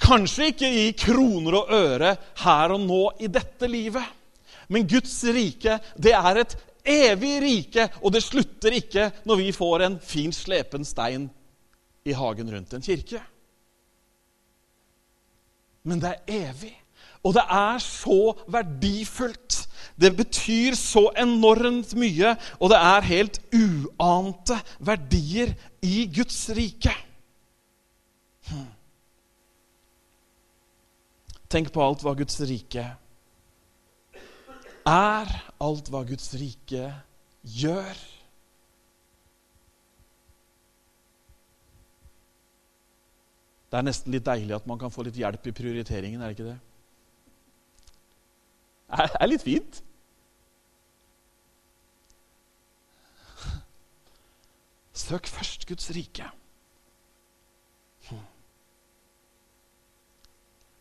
Kanskje 0.03 0.51
ikke 0.51 0.70
i 0.70 0.92
kroner 1.00 1.58
og 1.62 1.74
øre 1.75 2.15
her 2.44 2.75
og 2.75 2.84
nå 2.84 3.01
i 3.24 3.27
dette 3.32 3.68
livet. 3.68 4.03
Men 4.72 4.88
Guds 4.88 5.15
rike, 5.36 5.77
det 6.00 6.13
er 6.15 6.39
et 6.42 6.56
evig 6.84 7.36
rike, 7.44 7.88
og 8.01 8.12
det 8.15 8.24
slutter 8.24 8.75
ikke 8.80 9.10
når 9.27 9.39
vi 9.39 9.51
får 9.56 9.86
en 9.86 10.00
fin, 10.00 10.32
slepen 10.32 10.88
stein 10.88 11.30
i 12.03 12.15
hagen 12.15 12.51
rundt 12.51 12.74
en 12.75 12.84
kirke. 12.84 13.22
Men 15.84 16.00
det 16.00 16.13
er 16.13 16.48
evig, 16.48 16.74
og 17.24 17.36
det 17.36 17.44
er 17.44 17.80
så 17.84 18.20
verdifullt 18.51 19.62
det 20.03 20.12
betyr 20.17 20.75
så 20.77 21.07
enormt 21.19 21.93
mye, 22.00 22.36
og 22.60 22.72
det 22.74 22.79
er 22.79 23.10
helt 23.10 23.39
uante 23.55 24.57
verdier 24.83 25.53
i 25.83 26.05
Guds 26.12 26.39
rike. 26.55 26.93
Hmm. 28.50 28.67
Tenk 31.53 31.69
på 31.72 31.83
alt 31.86 32.03
hva 32.03 32.15
Guds 32.17 32.39
rike 32.50 32.83
er, 34.89 35.29
alt 35.63 35.89
hva 35.93 36.01
Guds 36.07 36.33
rike 36.36 36.89
gjør. 37.62 38.01
Det 43.69 43.79
er 43.79 43.88
nesten 43.88 44.13
litt 44.13 44.25
deilig 44.27 44.53
at 44.57 44.67
man 44.69 44.77
kan 44.81 44.91
få 44.93 45.05
litt 45.07 45.17
hjelp 45.17 45.48
i 45.50 45.55
prioriteringen, 45.55 46.22
er 46.22 46.29
det 46.29 46.38
ikke 46.38 46.51
det? 46.51 46.60
Det 48.93 49.22
er 49.24 49.31
litt 49.31 49.45
fint. 49.45 49.79
Søk 54.93 55.27
først 55.27 55.65
Guds 55.67 55.89
rike. 55.95 56.29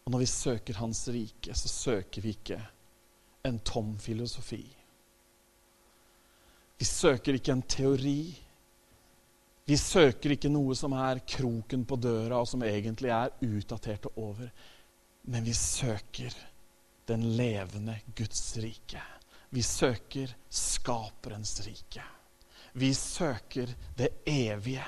Og 0.03 0.11
når 0.11 0.19
vi 0.19 0.27
søker 0.27 0.79
Hans 0.83 1.07
rike, 1.09 1.55
så 1.55 1.69
søker 1.69 2.23
vi 2.23 2.35
ikke 2.37 2.59
en 3.47 3.59
tom 3.65 3.95
filosofi. 3.99 4.65
Vi 6.79 6.87
søker 6.87 7.39
ikke 7.39 7.55
en 7.55 7.63
teori. 7.63 8.21
Vi 9.65 9.77
søker 9.79 10.35
ikke 10.35 10.51
noe 10.51 10.75
som 10.75 10.97
er 10.99 11.23
kroken 11.23 11.85
på 11.87 11.97
døra, 11.97 12.41
og 12.41 12.49
som 12.51 12.65
egentlig 12.67 13.13
er 13.15 13.31
utdatert 13.47 14.09
og 14.11 14.19
over. 14.25 14.49
Men 15.31 15.47
vi 15.47 15.55
søker 15.55 16.35
den 17.07 17.29
levende 17.39 18.01
Guds 18.19 18.57
rike. 18.59 19.03
Vi 19.55 19.63
søker 19.63 20.35
Skaperens 20.51 21.61
rike. 21.67 22.03
Vi 22.73 22.93
søker 22.97 23.73
det 23.99 24.11
evige. 24.29 24.85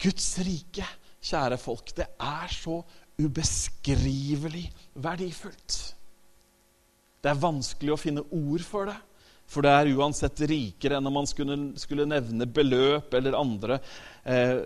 Guds 0.00 0.28
rike, 0.44 0.86
kjære 1.24 1.58
folk, 1.58 1.94
det 1.96 2.06
er 2.20 2.52
så 2.52 2.82
ubeskrivelig 3.18 4.66
verdifullt. 4.94 5.78
Det 7.24 7.30
er 7.32 7.40
vanskelig 7.40 7.94
å 7.94 8.00
finne 8.00 8.24
ord 8.34 8.64
for 8.66 8.90
det. 8.90 8.98
For 9.48 9.64
det 9.64 9.72
er 9.72 9.92
uansett 9.96 10.40
rikere 10.48 10.98
enn 10.98 11.08
om 11.08 11.18
man 11.20 11.28
skulle, 11.28 11.56
skulle 11.80 12.06
nevne 12.08 12.46
beløp 12.48 13.12
eller 13.16 13.36
andre 13.36 13.78
eh, 14.24 14.60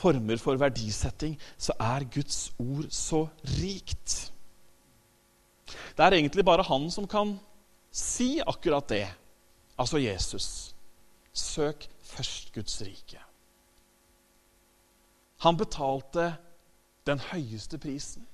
former 0.00 0.40
for 0.40 0.58
verdisetting, 0.60 1.36
så 1.60 1.76
er 1.76 2.08
Guds 2.12 2.50
ord 2.58 2.88
så 2.94 3.26
rikt. 3.60 4.32
Det 5.96 6.04
er 6.04 6.16
egentlig 6.16 6.44
bare 6.46 6.66
han 6.66 6.88
som 6.90 7.06
kan 7.08 7.36
si 7.92 8.38
akkurat 8.40 8.88
det, 8.90 9.06
altså 9.78 10.00
Jesus. 10.00 10.48
Søk 11.32 11.86
først 12.02 12.52
Guds 12.54 12.80
rike. 12.82 13.20
Han 15.40 15.56
betalte 15.56 16.34
den 17.06 17.20
høyeste 17.30 17.78
prisen. 17.78 18.26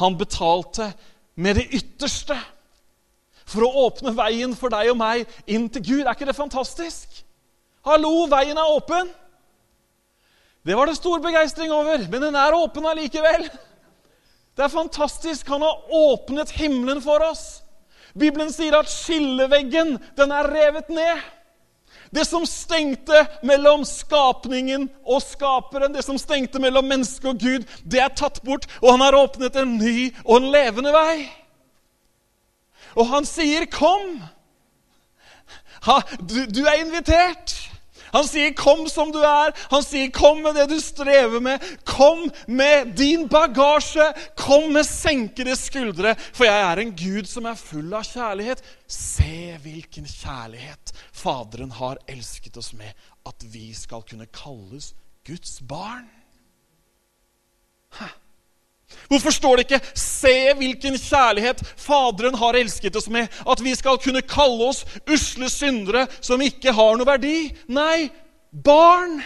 Han 0.00 0.18
betalte 0.18 0.92
med 1.34 1.54
det 1.54 1.66
ytterste 1.76 2.36
for 3.50 3.66
å 3.66 3.86
åpne 3.86 4.14
veien 4.16 4.54
for 4.56 4.72
deg 4.72 4.92
og 4.92 4.98
meg 5.00 5.40
inn 5.50 5.68
til 5.72 5.84
Gud. 5.84 6.04
Er 6.04 6.14
ikke 6.14 6.28
det 6.28 6.38
fantastisk? 6.38 7.24
Hallo, 7.86 8.26
veien 8.30 8.58
er 8.60 8.76
åpen! 8.76 9.10
Det 10.60 10.76
var 10.76 10.90
det 10.90 10.98
stor 10.98 11.22
begeistring 11.24 11.72
over, 11.72 12.02
men 12.12 12.22
den 12.22 12.36
er 12.36 12.52
åpen 12.52 12.84
allikevel. 12.86 13.46
Det 14.56 14.64
er 14.66 14.72
fantastisk. 14.72 15.48
Han 15.48 15.64
har 15.64 15.86
åpnet 15.88 16.52
himmelen 16.52 17.00
for 17.00 17.24
oss. 17.24 17.62
Bibelen 18.12 18.50
sier 18.52 18.76
at 18.76 18.90
skilleveggen, 18.92 19.94
den 20.18 20.34
er 20.36 20.50
revet 20.52 20.90
ned. 20.92 21.22
Det 22.10 22.24
som 22.26 22.46
stengte 22.46 23.22
mellom 23.46 23.84
skapningen 23.86 24.88
og 25.06 25.22
skaperen, 25.22 25.94
det 25.94 26.02
som 26.02 26.18
stengte 26.18 26.58
mellom 26.62 26.88
menneske 26.90 27.28
og 27.30 27.38
Gud, 27.38 27.68
det 27.86 28.02
er 28.02 28.10
tatt 28.18 28.40
bort, 28.42 28.66
og 28.82 28.96
han 28.96 29.04
har 29.04 29.18
åpnet 29.18 29.56
en 29.60 29.76
ny 29.78 30.10
og 30.24 30.40
en 30.40 30.50
levende 30.50 30.94
vei. 30.94 31.28
Og 32.98 33.06
han 33.06 33.24
sier, 33.24 33.66
'Kom'. 33.70 34.18
Ha, 35.86 36.00
du, 36.18 36.46
du 36.46 36.64
er 36.66 36.82
invitert. 36.82 37.54
Han 38.12 38.26
sier 38.26 38.52
'kom 38.52 38.88
som 38.88 39.12
du 39.12 39.18
er'. 39.18 39.52
Han 39.70 39.82
sier 39.82 40.10
'kom 40.10 40.42
med 40.42 40.54
det 40.54 40.68
du 40.68 40.80
strever 40.80 41.40
med'. 41.40 41.84
Kom 41.84 42.30
med 42.46 42.96
din 42.96 43.28
bagasje. 43.28 44.12
Kom 44.36 44.72
med 44.72 44.84
senkede 44.84 45.56
skuldre. 45.56 46.14
For 46.32 46.44
jeg 46.44 46.72
er 46.72 46.76
en 46.76 46.96
Gud 46.96 47.26
som 47.26 47.46
er 47.46 47.54
full 47.54 47.94
av 47.94 48.04
kjærlighet. 48.04 48.62
Se 48.88 49.58
hvilken 49.62 50.06
kjærlighet 50.06 50.92
Faderen 51.12 51.70
har 51.70 51.98
elsket 52.08 52.56
oss 52.56 52.72
med, 52.72 52.92
at 53.26 53.44
vi 53.52 53.74
skal 53.74 54.02
kunne 54.02 54.26
kalles 54.26 54.94
Guds 55.26 55.60
barn. 55.68 56.08
Hæ? 57.92 58.06
Hvorfor 59.08 59.30
står 59.30 59.56
det 59.56 59.66
ikke 59.66 59.86
'Se 59.94 60.54
hvilken 60.56 60.94
kjærlighet 60.98 61.62
Faderen 61.76 62.34
har 62.34 62.52
elsket 62.52 62.96
oss 62.96 63.08
med', 63.08 63.28
at 63.50 63.64
vi 63.64 63.74
skal 63.74 63.98
kunne 63.98 64.22
kalle 64.22 64.64
oss 64.64 64.84
usle 65.10 65.50
syndere 65.50 66.06
som 66.20 66.40
ikke 66.40 66.72
har 66.72 66.96
noe 66.96 67.06
verdi? 67.06 67.52
Nei, 67.68 68.10
barn. 68.64 69.22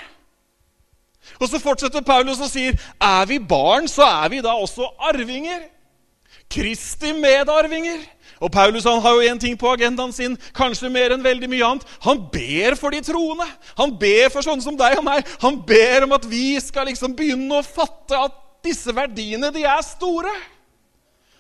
Og 1.40 1.48
så 1.48 1.59
fortsetter 1.59 2.00
Paulus 2.00 2.40
og 2.40 2.50
sier, 2.50 2.72
'Er 3.00 3.27
vi 3.27 3.38
barn, 3.38 3.88
så 3.88 4.03
er 4.03 4.29
vi 4.29 4.40
da 4.40 4.53
også 4.53 4.88
arvinger.' 4.98 5.70
Kristi 6.50 7.12
medarvinger. 7.12 7.98
Og 8.40 8.53
Paulus 8.53 8.85
han 8.85 9.00
har 9.00 9.11
jo 9.14 9.33
én 9.33 9.38
ting 9.40 9.57
på 9.59 9.72
agendaen 9.72 10.12
sin, 10.12 10.37
kanskje 10.55 10.90
mer 10.92 11.14
enn 11.14 11.24
veldig 11.24 11.48
mye 11.50 11.64
annet. 11.64 11.87
Han 12.05 12.20
ber 12.33 12.77
for 12.79 12.90
de 12.90 13.00
troende. 13.00 13.46
Han 13.79 13.94
ber 13.98 14.29
for 14.33 14.44
sånne 14.44 14.62
som 14.62 14.77
deg 14.77 14.98
og 14.98 15.05
meg. 15.07 15.27
Han 15.40 15.62
ber 15.66 16.05
om 16.05 16.12
at 16.12 16.27
vi 16.31 16.61
skal 16.61 16.87
liksom 16.90 17.16
begynne 17.16 17.61
å 17.61 17.66
fatte 17.66 18.18
at 18.18 18.43
disse 18.64 18.94
verdiene, 18.96 19.53
de 19.55 19.64
er 19.68 19.85
store. 19.87 20.33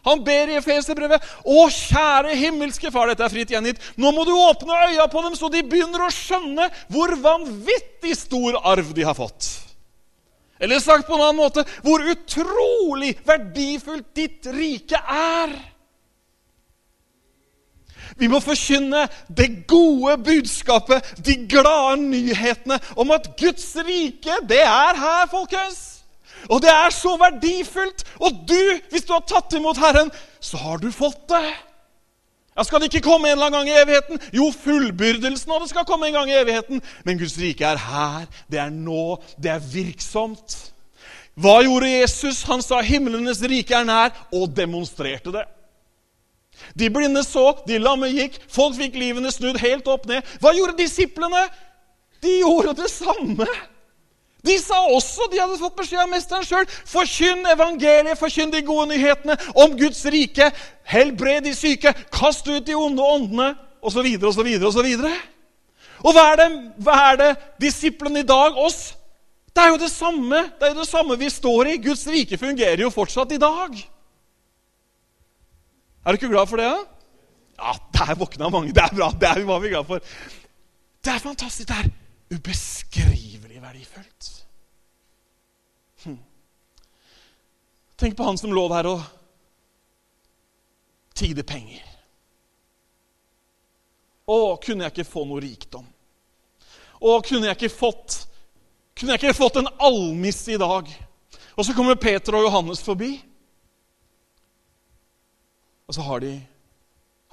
Han 0.04 0.20
ber 0.24 0.52
i 0.52 0.58
Efeserbrevet 0.58 1.24
Å, 1.48 1.66
kjære 1.72 2.36
himmelske 2.36 2.90
Far, 2.92 3.08
dette 3.08 3.24
er 3.24 3.32
fritt 3.32 3.52
gjengitt. 3.54 3.80
Nå 3.96 4.12
må 4.12 4.26
du 4.28 4.34
åpne 4.36 4.80
øya 4.90 5.06
på 5.08 5.22
dem, 5.24 5.36
så 5.38 5.48
de 5.52 5.64
begynner 5.64 6.04
å 6.04 6.12
skjønne 6.12 6.68
hvor 6.92 7.14
vanvittig 7.24 8.16
stor 8.18 8.60
arv 8.60 8.92
de 8.96 9.06
har 9.06 9.16
fått. 9.16 9.48
Eller 10.60 10.80
sagt 10.80 11.08
på 11.08 11.16
en 11.16 11.24
annen 11.24 11.40
måte 11.40 11.64
hvor 11.84 12.04
utrolig 12.12 13.14
verdifullt 13.26 14.12
ditt 14.16 14.46
rike 14.54 15.00
er. 15.00 15.56
Vi 18.20 18.28
må 18.30 18.38
forkynne 18.44 19.08
det 19.26 19.48
gode 19.66 20.18
budskapet, 20.22 21.16
de 21.18 21.34
glade 21.50 21.96
nyhetene 22.04 22.78
om 23.00 23.10
at 23.16 23.32
Guds 23.40 23.72
rike, 23.82 24.38
det 24.46 24.62
er 24.62 25.00
her, 25.00 25.26
folkens. 25.32 25.93
Og 26.48 26.60
det 26.64 26.72
er 26.72 26.90
så 26.94 27.14
verdifullt. 27.20 28.04
Og 28.20 28.42
du, 28.48 28.60
hvis 28.90 29.06
du 29.06 29.14
har 29.16 29.24
tatt 29.28 29.54
imot 29.56 29.80
Herren, 29.80 30.10
så 30.40 30.60
har 30.60 30.82
du 30.82 30.90
fått 30.92 31.26
det. 31.32 31.46
Ja, 32.54 32.62
Skal 32.62 32.80
det 32.80 32.92
ikke 32.92 33.08
komme 33.08 33.28
en 33.28 33.38
eller 33.38 33.50
annen 33.50 33.64
gang 33.64 33.72
i 33.72 33.80
evigheten? 33.82 34.20
Jo, 34.32 34.50
fullbyrdelsen 34.54 35.50
av 35.50 35.64
det 35.64 35.72
skal 35.72 35.86
komme 35.88 36.06
en 36.06 36.20
gang 36.20 36.30
i 36.30 36.38
evigheten. 36.38 36.82
Men 37.04 37.18
Guds 37.18 37.34
rike 37.40 37.66
er 37.66 37.80
her, 37.82 38.28
det 38.50 38.60
er 38.62 38.70
nå, 38.70 39.18
det 39.42 39.50
er 39.56 39.66
virksomt. 39.72 40.54
Hva 41.34 41.56
gjorde 41.66 41.90
Jesus? 41.90 42.44
Han 42.46 42.62
sa 42.62 42.78
'himlenes 42.80 43.42
rike 43.42 43.74
er 43.74 43.84
nær', 43.84 44.14
og 44.32 44.54
demonstrerte 44.54 45.32
det. 45.34 45.44
De 46.78 46.90
blinde 46.90 47.24
så, 47.26 47.58
de 47.66 47.78
lamme 47.78 48.06
gikk, 48.06 48.38
folk 48.48 48.76
fikk 48.78 48.94
livene 48.94 49.32
snudd 49.32 49.58
helt 49.58 49.88
opp 49.90 50.06
ned. 50.06 50.22
Hva 50.38 50.54
gjorde 50.54 50.78
disiplene? 50.78 51.48
De 52.22 52.38
gjorde 52.38 52.76
det 52.78 52.90
samme. 52.90 53.48
De 54.44 54.56
sa 54.60 54.76
også, 54.92 55.28
de 55.32 55.40
hadde 55.40 55.56
fått 55.60 55.76
beskjed 55.78 56.02
av 56.02 56.10
mesteren 56.12 56.44
sjøl, 56.44 56.66
forkynn 56.88 57.46
evangeliet, 57.48 58.18
forkynn 58.20 58.52
de 58.52 58.60
gode 58.66 58.90
nyhetene 58.90 59.38
om 59.56 59.72
Guds 59.78 60.02
rike. 60.12 60.50
Helbred 60.84 61.46
de 61.46 61.54
syke, 61.56 61.94
kast 62.12 62.48
ut 62.50 62.66
de 62.66 62.76
onde 62.76 63.00
åndene, 63.00 63.54
osv., 63.80 64.04
osv., 64.04 64.50
osv. 64.68 64.90
Og 66.04 66.12
hva 66.12 66.26
er, 66.34 66.42
det, 66.42 66.48
hva 66.84 66.98
er 67.08 67.20
det 67.22 67.30
disiplene 67.64 68.20
i 68.20 68.28
dag, 68.28 68.58
oss? 68.60 68.92
Det 69.54 69.62
er 69.62 69.70
jo 69.70 69.78
det 69.78 69.90
samme 69.92 70.40
det 70.58 70.66
er 70.66 70.72
jo 70.74 70.82
det 70.82 70.88
samme 70.90 71.16
vi 71.16 71.30
står 71.30 71.70
i. 71.70 71.80
Guds 71.80 72.04
rike 72.10 72.36
fungerer 72.40 72.82
jo 72.82 72.90
fortsatt 72.92 73.32
i 73.32 73.40
dag. 73.40 73.78
Er 76.04 76.12
du 76.12 76.18
ikke 76.18 76.32
glad 76.32 76.50
for 76.50 76.60
det? 76.60 76.72
Ja, 77.54 77.76
der 77.94 78.18
våkna 78.18 78.50
mange. 78.52 78.74
Det 78.74 78.82
er 78.82 78.96
bra. 78.96 79.12
Det 79.14 79.30
er, 79.30 79.60
vi 79.62 79.68
glad 79.68 79.86
for. 79.88 80.02
Det 81.04 81.12
er 81.12 81.22
fantastisk. 81.22 81.68
Det 81.68 81.76
er 81.78 81.88
ubeskrivelig 82.34 83.43
verdifullt. 83.84 84.46
Hm. 86.04 86.18
Tenk 87.96 88.16
på 88.16 88.24
han 88.24 88.38
som 88.38 88.52
lå 88.52 88.68
der 88.68 88.88
og 88.90 89.02
tigde 91.14 91.44
penger. 91.46 91.82
Å, 94.26 94.56
kunne 94.56 94.86
jeg 94.86 94.94
ikke 94.94 95.08
få 95.08 95.24
noe 95.28 95.42
rikdom? 95.44 95.84
Å, 97.04 97.18
kunne 97.24 97.50
jeg 97.50 97.58
ikke 97.58 97.76
fått 97.76 98.22
Kunne 98.94 99.16
jeg 99.16 99.24
ikke 99.24 99.34
fått 99.34 99.56
en 99.58 99.66
almisse 99.82 100.52
i 100.54 100.58
dag? 100.60 100.86
Og 101.58 101.66
så 101.66 101.74
kommer 101.74 101.98
Peter 101.98 102.36
og 102.38 102.44
Johannes 102.44 102.78
forbi. 102.78 103.08
Og 105.90 105.96
så 105.96 106.04
har 106.06 106.22
de 106.22 106.30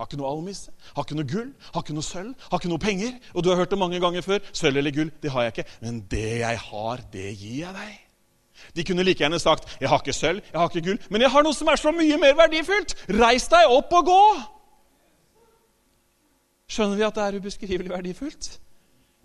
har 0.01 0.09
ikke 0.09 0.17
noe 0.17 0.29
almisse, 0.33 0.71
har 0.95 1.05
ikke 1.05 1.17
noe 1.19 1.29
gull, 1.29 1.49
har 1.71 1.83
ikke 1.83 1.93
noe 1.93 2.05
sølv, 2.05 2.31
har 2.49 2.61
ikke 2.61 2.71
noe 2.71 2.81
penger. 2.81 3.17
Og 3.35 3.43
du 3.43 3.51
har 3.51 3.59
hørt 3.61 3.73
det 3.73 3.77
mange 3.77 3.99
ganger 4.01 4.25
før. 4.25 4.39
Sølv 4.51 4.81
eller 4.81 4.95
gull, 4.95 5.11
det 5.21 5.33
har 5.33 5.45
jeg 5.45 5.53
ikke. 5.55 5.67
Men 5.83 5.99
det 6.09 6.29
jeg 6.39 6.63
har, 6.69 7.03
det 7.13 7.27
gir 7.35 7.59
jeg 7.59 7.75
deg. 7.77 7.99
De 8.77 8.85
kunne 8.85 9.03
like 9.03 9.23
gjerne 9.23 9.39
sagt 9.39 9.77
'Jeg 9.81 9.89
har 9.89 9.99
ikke 9.99 10.13
sølv, 10.13 10.41
jeg 10.53 10.59
har 10.59 10.69
ikke 10.69 10.85
gull, 10.87 10.99
men 11.09 11.21
jeg 11.21 11.31
har 11.31 11.43
noe 11.43 11.53
som 11.53 11.67
er 11.67 11.75
så 11.75 11.91
mye 11.91 12.17
mer 12.17 12.33
verdifullt'. 12.37 12.93
Reis 13.09 13.47
deg 13.47 13.69
opp 13.69 13.93
og 13.93 14.05
gå! 14.05 14.25
Skjønner 16.69 16.95
vi 16.95 17.03
at 17.03 17.15
det 17.15 17.23
er 17.23 17.39
ubeskrivelig 17.39 17.89
verdifullt? 17.89 18.59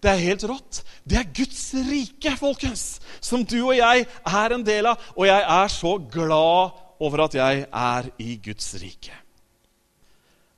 Det 0.03 0.11
er 0.11 0.25
helt 0.29 0.45
rått. 0.45 0.83
Det 1.09 1.19
er 1.19 1.29
Guds 1.37 1.75
rike, 1.75 2.37
folkens, 2.37 3.01
som 3.21 3.45
du 3.45 3.59
og 3.67 3.77
jeg 3.77 4.07
er 4.27 4.55
en 4.55 4.67
del 4.67 4.87
av. 4.87 5.01
Og 5.17 5.27
jeg 5.27 5.41
er 5.41 5.69
så 5.69 5.97
glad 6.12 6.71
over 7.01 7.25
at 7.25 7.35
jeg 7.35 7.67
er 7.73 8.11
i 8.19 8.37
Guds 8.45 8.75
rike. 8.83 9.26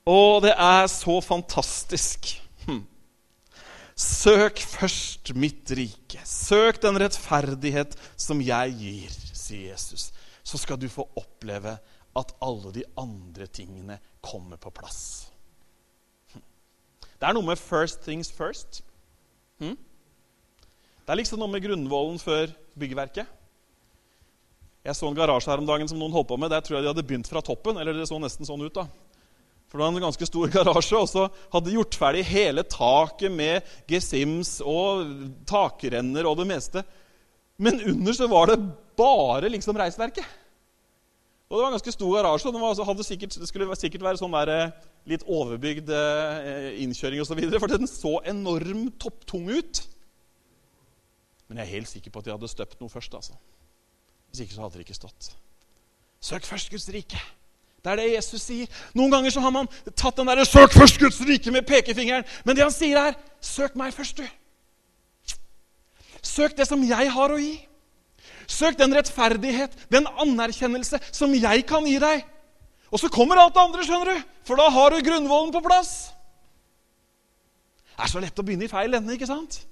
Og 0.09 0.43
det 0.45 0.55
er 0.57 0.87
så 0.89 1.19
fantastisk. 1.21 2.31
Hm. 2.65 2.85
Søk 3.99 4.63
først 4.63 5.35
mitt 5.37 5.69
rike. 5.77 6.23
Søk 6.25 6.81
den 6.83 6.97
rettferdighet 7.03 7.97
som 8.17 8.41
jeg 8.41 8.77
gir, 8.79 9.17
sier 9.37 9.75
Jesus. 9.75 10.09
Så 10.47 10.61
skal 10.63 10.81
du 10.81 10.89
få 10.89 11.05
oppleve 11.19 11.77
at 12.17 12.33
alle 12.43 12.73
de 12.73 12.85
andre 12.99 13.47
tingene 13.53 13.99
kommer 14.25 14.57
på 14.57 14.73
plass. 14.73 15.29
Hm. 16.33 16.45
Det 17.21 17.29
er 17.29 17.37
noe 17.37 17.45
med 17.45 17.59
'first 17.59 18.01
things 18.07 18.33
first'. 18.33 18.81
Hm? 19.61 19.77
Det 21.05 21.13
er 21.13 21.21
liksom 21.21 21.39
noe 21.39 21.53
med 21.53 21.63
grunnvollen 21.63 22.19
før 22.19 22.49
byggverket. 22.79 23.27
Jeg 24.85 24.97
så 24.97 25.09
en 25.09 25.15
garasje 25.15 25.51
her 25.51 25.59
om 25.59 25.67
dagen 25.67 25.89
som 25.89 25.99
noen 25.99 26.13
holdt 26.13 26.29
på 26.29 26.37
med. 26.37 26.51
Der 26.51 26.61
tror 26.61 26.77
jeg 26.77 26.83
de 26.83 26.89
hadde 26.89 27.03
begynt 27.03 27.29
fra 27.29 27.41
toppen. 27.41 27.77
eller 27.77 27.93
det 27.93 28.09
så 28.09 28.19
nesten 28.19 28.47
sånn 28.47 28.63
ut 28.63 28.75
da. 28.75 28.87
For 29.69 29.77
det 29.77 29.85
var 29.85 29.93
en 29.93 30.07
ganske 30.07 30.29
stor 30.29 30.51
garasje, 30.57 30.97
og 30.97 31.09
så 31.11 31.27
hadde 31.53 31.69
de 31.69 31.77
gjort 31.77 31.99
ferdig 32.01 32.25
hele 32.29 32.65
taket 32.65 33.33
med 33.33 33.75
gesims 33.91 34.59
og 34.65 35.13
takrenner 35.49 36.29
og 36.29 36.39
det 36.41 36.49
meste. 36.49 36.85
Men 37.61 37.81
under 37.91 38.15
så 38.17 38.29
var 38.31 38.53
det 38.53 38.61
bare 38.99 39.51
liksom 39.53 39.77
reisverket. 39.79 40.25
Og 41.49 41.57
det 41.57 41.63
var 41.63 41.71
en 41.71 41.77
ganske 41.79 41.93
stor 41.93 42.15
garasje. 42.17 42.49
og 42.49 42.97
det, 42.97 43.07
sikkert, 43.07 43.37
det 43.41 43.49
skulle 43.49 43.77
sikkert 43.77 44.05
være 44.05 44.21
sånn 44.21 44.37
der, 44.37 44.53
eh, 44.53 44.89
litt 45.09 45.25
overbygd 45.25 45.89
eh, 45.97 46.83
innkjøring 46.85 47.23
osv. 47.25 47.41
For 47.57 47.73
den 47.73 47.89
så 47.89 48.19
enormt 48.29 48.99
topptung 49.01 49.49
ut. 49.49 49.83
Men 51.49 51.61
jeg 51.61 51.65
er 51.65 51.77
helt 51.79 51.89
sikker 51.89 52.13
på 52.13 52.21
at 52.21 52.29
de 52.29 52.35
hadde 52.37 52.53
støpt 52.53 52.81
noe 52.81 52.93
først. 52.93 53.15
altså. 53.17 53.37
Hvis 54.29 54.45
ikke 54.45 54.57
så 54.57 54.65
hadde 54.65 54.77
det 54.77 54.85
ikke 54.85 54.99
stått. 55.01 55.33
Søk 56.21 56.45
først 56.45 56.71
Guds 56.71 56.89
rike. 56.93 57.21
Det 57.89 57.95
er 57.95 58.01
det 58.03 58.17
Jesus 58.19 58.43
sier. 58.45 58.81
Noen 58.93 59.15
ganger 59.15 59.33
så 59.33 59.41
har 59.41 59.53
man 59.55 59.69
tatt 59.97 60.19
den 60.19 60.29
der 60.29 60.45
'søk 60.45 60.75
først 60.77 60.99
Guds 61.01 61.21
rike' 61.25 61.51
med 61.51 61.65
pekefingeren. 61.67 62.25
Men 62.45 62.57
det 62.57 62.63
han 62.63 62.73
sier, 62.73 62.99
er 62.99 63.15
'søk 63.41 63.77
meg 63.77 63.95
først, 63.95 64.21
du'. 64.21 64.29
Søk 66.23 66.57
det 66.57 66.69
som 66.69 66.83
jeg 66.85 67.11
har 67.11 67.33
å 67.33 67.39
gi. 67.41 67.67
Søk 68.47 68.77
den 68.79 68.93
rettferdighet, 68.93 69.73
den 69.91 70.07
anerkjennelse 70.07 71.01
som 71.13 71.33
jeg 71.33 71.67
kan 71.67 71.87
gi 71.87 71.99
deg. 71.99 72.25
Og 72.93 73.01
så 73.01 73.09
kommer 73.09 73.37
alt 73.37 73.55
det 73.55 73.63
andre, 73.63 73.85
skjønner 73.85 74.15
du. 74.15 74.23
For 74.45 74.57
da 74.57 74.69
har 74.69 74.91
du 74.91 75.01
grunnvollen 75.01 75.53
på 75.53 75.65
plass. 75.65 76.13
Det 77.97 78.05
er 78.05 78.13
så 78.13 78.21
lett 78.21 78.39
å 78.39 78.45
begynne 78.45 78.65
i 78.65 78.73
feil 78.73 78.95
ende, 78.95 79.15
ikke 79.15 79.27
sant? 79.27 79.65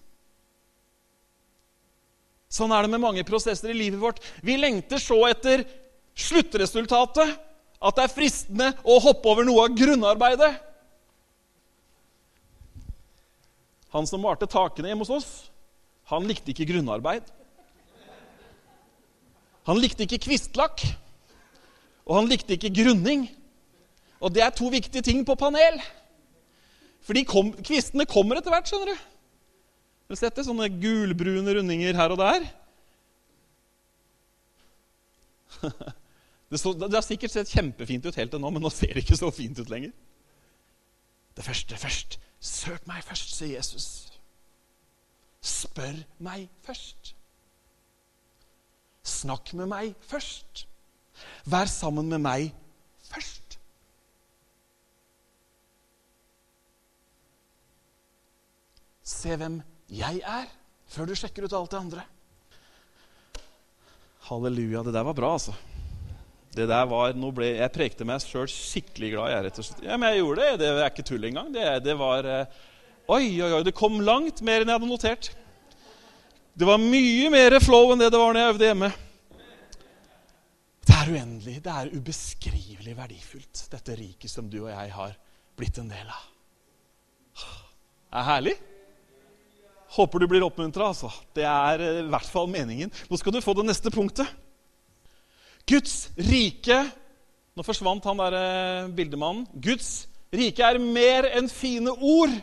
Sånn 2.48 2.72
er 2.72 2.82
det 2.82 2.90
med 2.90 3.00
mange 3.00 3.24
prosesser 3.24 3.70
i 3.70 3.76
livet 3.76 4.00
vårt. 4.00 4.20
Vi 4.42 4.56
lengter 4.56 4.98
så 5.02 5.18
etter 5.28 5.64
sluttresultatet 6.16 7.36
at 7.76 7.96
det 7.96 8.06
er 8.06 8.12
fristende 8.12 8.70
å 8.84 8.98
hoppe 9.04 9.28
over 9.28 9.46
noe 9.46 9.66
av 9.66 9.74
grunnarbeidet. 9.76 10.52
Han 13.94 14.08
som 14.08 14.22
malte 14.24 14.48
takene 14.50 14.90
hjemme 14.90 15.04
hos 15.06 15.14
oss, 15.14 15.30
han 16.10 16.26
likte 16.28 16.52
ikke 16.52 16.68
grunnarbeid. 16.70 17.24
Han 19.66 19.80
likte 19.82 20.06
ikke 20.06 20.22
kvistlakk, 20.28 20.84
og 22.06 22.20
han 22.20 22.30
likte 22.30 22.54
ikke 22.54 22.74
grunning. 22.74 23.26
Og 24.22 24.32
det 24.32 24.44
er 24.44 24.54
to 24.54 24.70
viktige 24.72 25.02
ting 25.04 25.24
på 25.26 25.34
panel. 25.38 25.80
Fordi 27.06 27.24
kom, 27.26 27.50
kvistene 27.66 28.06
kommer 28.08 28.38
etter 28.38 28.54
hvert, 28.54 28.70
skjønner 28.70 28.92
du. 28.94 28.96
Har 30.06 30.14
du 30.14 30.20
sett 30.20 30.38
det? 30.38 30.46
Sånne 30.46 30.70
gulbrune 30.70 31.56
rundinger 31.58 31.98
her 31.98 32.14
og 32.14 32.20
der. 32.22 32.46
Det, 36.50 36.60
så, 36.60 36.72
det, 36.72 36.94
har 36.94 37.02
sikkert 37.02 37.34
sett 37.34 37.50
kjempefint 37.50 38.06
ut 38.06 38.18
helt 38.20 38.30
til 38.30 38.42
nå, 38.42 38.50
men 38.54 38.62
nå 38.62 38.70
ser 38.70 38.94
det 38.94 39.02
ikke 39.02 39.18
så 39.18 39.32
fint 39.34 39.58
ut 39.58 39.70
lenger. 39.72 39.94
Det 41.36 41.44
første 41.44 41.78
først. 41.80 42.18
Søk 42.40 42.86
meg 42.86 43.02
først, 43.04 43.34
sier 43.34 43.56
Jesus. 43.56 43.86
Spør 45.42 45.98
meg 46.22 46.46
først. 46.66 47.14
Snakk 49.06 49.52
med 49.58 49.70
meg 49.70 49.94
først. 50.06 50.66
Vær 51.50 51.70
sammen 51.70 52.10
med 52.12 52.22
meg 52.22 52.50
først. 53.10 53.58
Se 59.06 59.36
hvem 59.38 59.60
jeg 59.90 60.22
er, 60.26 60.50
før 60.90 61.06
du 61.10 61.14
sjekker 61.18 61.46
ut 61.46 61.54
alt 61.54 61.72
det 61.74 61.78
andre. 61.78 62.02
Halleluja. 64.26 64.82
Det 64.82 64.94
der 64.94 65.06
var 65.06 65.14
bra, 65.14 65.32
altså. 65.38 65.54
Det 66.56 66.64
der 66.70 66.86
var, 66.88 67.12
nå 67.12 67.30
ble, 67.36 67.50
Jeg 67.58 67.72
prekte 67.74 68.06
meg 68.08 68.22
sjøl 68.24 68.48
skikkelig 68.48 69.10
glad. 69.12 69.32
Jeg, 69.32 69.44
rett 69.46 69.58
og 69.60 69.66
slett. 69.68 69.82
Ja, 69.84 69.98
men 70.00 70.12
jeg 70.12 70.22
gjorde 70.22 70.44
det. 70.44 70.60
Det 70.62 70.70
er 70.72 70.86
ikke 70.88 71.04
tull 71.10 71.26
engang. 71.28 71.50
Det, 71.52 71.64
det 71.84 71.96
var 72.00 72.28
eh, 72.32 72.62
Oi, 73.06 73.26
oi, 73.44 73.50
oi. 73.58 73.64
Det 73.66 73.74
kom 73.76 74.00
langt 74.02 74.40
mer 74.46 74.62
enn 74.62 74.72
jeg 74.72 74.80
hadde 74.80 74.88
notert. 74.90 75.28
Det 76.56 76.66
var 76.66 76.80
mye 76.80 77.28
mer 77.30 77.58
flow 77.60 77.92
enn 77.92 78.00
det 78.00 78.08
det 78.10 78.18
var 78.18 78.32
når 78.32 78.40
jeg 78.40 78.54
øvde 78.54 78.70
hjemme. 78.70 78.88
Det 80.86 80.94
er 80.96 81.10
uendelig, 81.12 81.56
det 81.62 81.74
er 81.74 81.92
ubeskrivelig 81.92 82.94
verdifullt, 82.96 83.66
dette 83.72 83.98
riket 83.98 84.32
som 84.32 84.48
du 84.50 84.60
og 84.62 84.70
jeg 84.70 84.94
har 84.94 85.12
blitt 85.58 85.78
en 85.82 85.90
del 85.90 86.08
av. 86.08 86.24
Det 87.36 88.22
er 88.22 88.26
herlig. 88.30 88.56
Håper 89.96 90.22
du 90.22 90.28
blir 90.30 90.46
oppmuntra. 90.46 90.88
Altså. 90.94 91.12
Det 91.36 91.44
er 91.44 91.84
eh, 91.84 92.00
i 92.00 92.08
hvert 92.10 92.32
fall 92.32 92.48
meningen. 92.50 92.90
Nå 93.10 93.20
skal 93.20 93.34
du 93.36 93.42
få 93.44 93.54
det 93.58 93.66
neste 93.68 93.92
punktet. 93.92 94.30
Guds 95.66 96.08
rike 96.16 96.84
Nå 97.56 97.64
forsvant 97.64 98.04
han 98.04 98.18
der 98.20 98.34
eh, 98.36 98.88
bildemannen. 98.92 99.46
Guds 99.64 100.04
rike 100.28 100.60
er 100.60 100.76
mer 100.76 101.24
enn 101.38 101.46
fine 101.48 101.94
ord. 101.94 102.34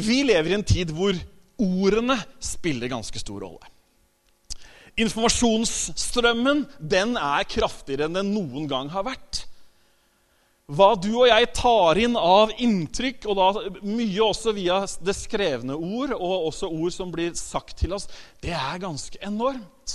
Vi 0.00 0.22
lever 0.24 0.54
i 0.54 0.56
en 0.56 0.64
tid 0.64 0.94
hvor 0.96 1.12
ordene 1.60 2.16
spiller 2.40 2.88
ganske 2.88 3.20
stor 3.20 3.44
rolle. 3.44 3.68
Informasjonsstrømmen 4.96 6.64
den 6.80 7.18
er 7.20 7.44
kraftigere 7.52 8.08
enn 8.08 8.16
den 8.16 8.32
noen 8.32 8.64
gang 8.70 8.88
har 8.94 9.04
vært 9.04 9.44
hva 10.66 10.96
du 10.98 11.12
og 11.12 11.28
jeg 11.28 11.46
tar 11.54 11.98
inn 12.02 12.16
av 12.18 12.50
inntrykk, 12.58 13.28
og 13.30 13.36
da 13.38 13.76
mye 13.86 14.24
også 14.24 14.50
via 14.56 14.80
det 14.98 15.14
skrevne 15.14 15.76
ord, 15.78 16.16
og 16.16 16.48
også 16.48 16.66
ord 16.66 16.90
som 16.90 17.12
blir 17.14 17.36
sagt 17.38 17.76
til 17.84 17.94
oss, 17.94 18.08
det 18.42 18.50
er 18.50 18.82
ganske 18.82 19.20
enormt. 19.22 19.94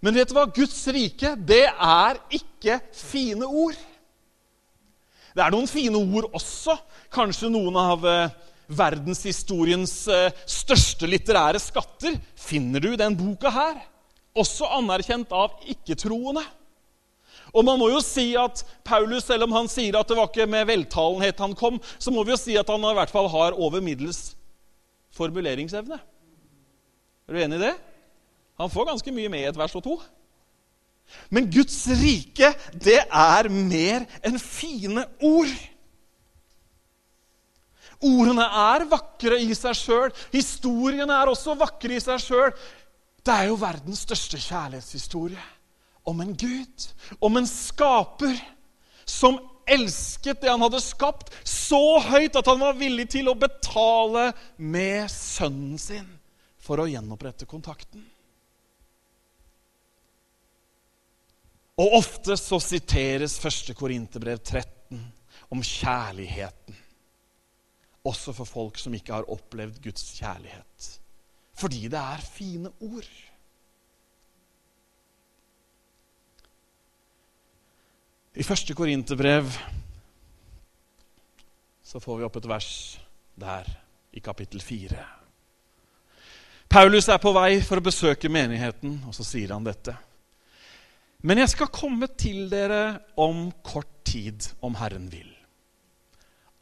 Men 0.00 0.16
vet 0.16 0.30
du 0.30 0.36
hva? 0.36 0.46
Guds 0.48 0.80
rike, 0.88 1.34
det 1.36 1.66
er 1.68 2.20
ikke 2.32 2.78
fine 2.96 3.46
ord. 3.46 3.76
Det 5.36 5.42
er 5.44 5.52
noen 5.52 5.68
fine 5.70 6.00
ord 6.00 6.30
også. 6.34 6.76
Kanskje 7.12 7.50
noen 7.52 7.76
av 7.78 8.06
eh, 8.08 8.32
verdenshistoriens 8.70 9.94
eh, 10.10 10.38
største 10.48 11.08
litterære 11.10 11.60
skatter 11.62 12.16
finner 12.38 12.82
du 12.82 12.92
i 12.94 13.00
den 13.00 13.16
boka 13.18 13.52
her. 13.54 13.76
Også 14.38 14.68
anerkjent 14.78 15.32
av 15.36 15.60
ikke-troende. 15.68 16.44
Og 17.50 17.66
man 17.66 17.80
må 17.80 17.88
jo 17.90 18.00
si 18.04 18.30
at 18.38 18.62
Paulus, 18.86 19.26
selv 19.26 19.48
om 19.48 19.54
han 19.56 19.68
sier 19.70 19.98
at 19.98 20.08
det 20.08 20.16
var 20.18 20.30
ikke 20.30 20.46
med 20.50 20.68
veltalenhet 20.70 21.40
han 21.42 21.56
kom, 21.58 21.80
så 21.98 22.12
må 22.14 22.22
vi 22.24 22.34
jo 22.34 22.38
si 22.38 22.54
at 22.58 22.68
han 22.70 22.84
i 22.86 22.96
hvert 22.96 23.12
fall 23.12 23.26
har 23.32 23.58
over 23.58 23.82
middels 23.82 24.36
formuleringsevne. 25.18 25.98
Er 27.26 27.34
du 27.34 27.42
enig 27.42 27.58
i 27.58 27.64
det? 27.66 27.74
Han 28.60 28.70
får 28.72 28.90
ganske 28.90 29.12
mye 29.16 29.30
med 29.32 29.44
i 29.44 29.50
et 29.50 29.58
vers 29.58 29.74
og 29.78 29.84
to. 29.86 29.96
Men 31.32 31.48
Guds 31.50 31.78
rike, 32.00 32.52
det 32.76 33.00
er 33.02 33.48
mer 33.50 34.04
enn 34.26 34.38
fine 34.38 35.06
ord. 35.26 35.54
Ordene 38.00 38.44
er 38.44 38.86
vakre 38.88 39.40
i 39.42 39.54
seg 39.56 39.76
sjøl. 39.76 40.12
Historiene 40.32 41.16
er 41.16 41.32
også 41.32 41.56
vakre 41.58 41.96
i 41.96 42.02
seg 42.04 42.20
sjøl. 42.22 42.52
Det 43.20 43.34
er 43.34 43.50
jo 43.50 43.58
verdens 43.60 44.04
største 44.06 44.40
kjærlighetshistorie 44.40 45.48
om 46.08 46.22
en 46.24 46.32
Gud, 46.32 46.86
om 47.20 47.36
en 47.36 47.46
skaper, 47.46 48.38
som 49.04 49.36
elsket 49.68 50.40
det 50.40 50.48
han 50.48 50.62
hadde 50.64 50.80
skapt, 50.82 51.28
så 51.44 52.00
høyt 52.08 52.38
at 52.40 52.48
han 52.48 52.62
var 52.62 52.78
villig 52.78 53.10
til 53.12 53.28
å 53.30 53.36
betale 53.38 54.30
med 54.56 55.10
sønnen 55.12 55.76
sin 55.78 56.08
for 56.60 56.80
å 56.80 56.88
gjenopprette 56.88 57.46
kontakten. 57.50 58.02
Og 61.80 61.96
ofte 61.96 62.36
så 62.36 62.58
siteres 62.60 63.38
1. 63.40 63.72
Korinterbrev 63.76 64.38
13 64.44 65.00
om 65.50 65.62
kjærligheten. 65.64 66.76
Også 68.04 68.34
for 68.36 68.48
folk 68.48 68.78
som 68.80 68.94
ikke 68.96 69.14
har 69.14 69.28
opplevd 69.32 69.80
Guds 69.84 70.04
kjærlighet. 70.18 70.88
Fordi 71.56 71.88
det 71.88 72.00
er 72.00 72.24
fine 72.24 72.72
ord. 72.80 73.08
I 78.34 78.44
1. 78.44 78.74
Korinterbrev 78.76 79.48
så 81.84 81.98
får 81.98 82.20
vi 82.20 82.24
opp 82.28 82.36
et 82.38 82.46
vers 82.48 82.74
der 83.40 83.66
i 84.12 84.20
kapittel 84.22 84.60
4. 84.62 85.00
Paulus 86.70 87.08
er 87.10 87.18
på 87.18 87.32
vei 87.34 87.58
for 87.66 87.80
å 87.80 87.84
besøke 87.84 88.30
menigheten, 88.30 89.00
og 89.08 89.16
så 89.16 89.26
sier 89.26 89.50
han 89.50 89.66
dette. 89.66 89.96
Men 91.20 91.42
jeg 91.42 91.52
skal 91.52 91.68
komme 91.72 92.08
til 92.16 92.46
dere 92.48 93.00
om 93.20 93.50
kort 93.64 93.90
tid, 94.08 94.46
om 94.64 94.78
Herren 94.80 95.10
vil. 95.12 95.28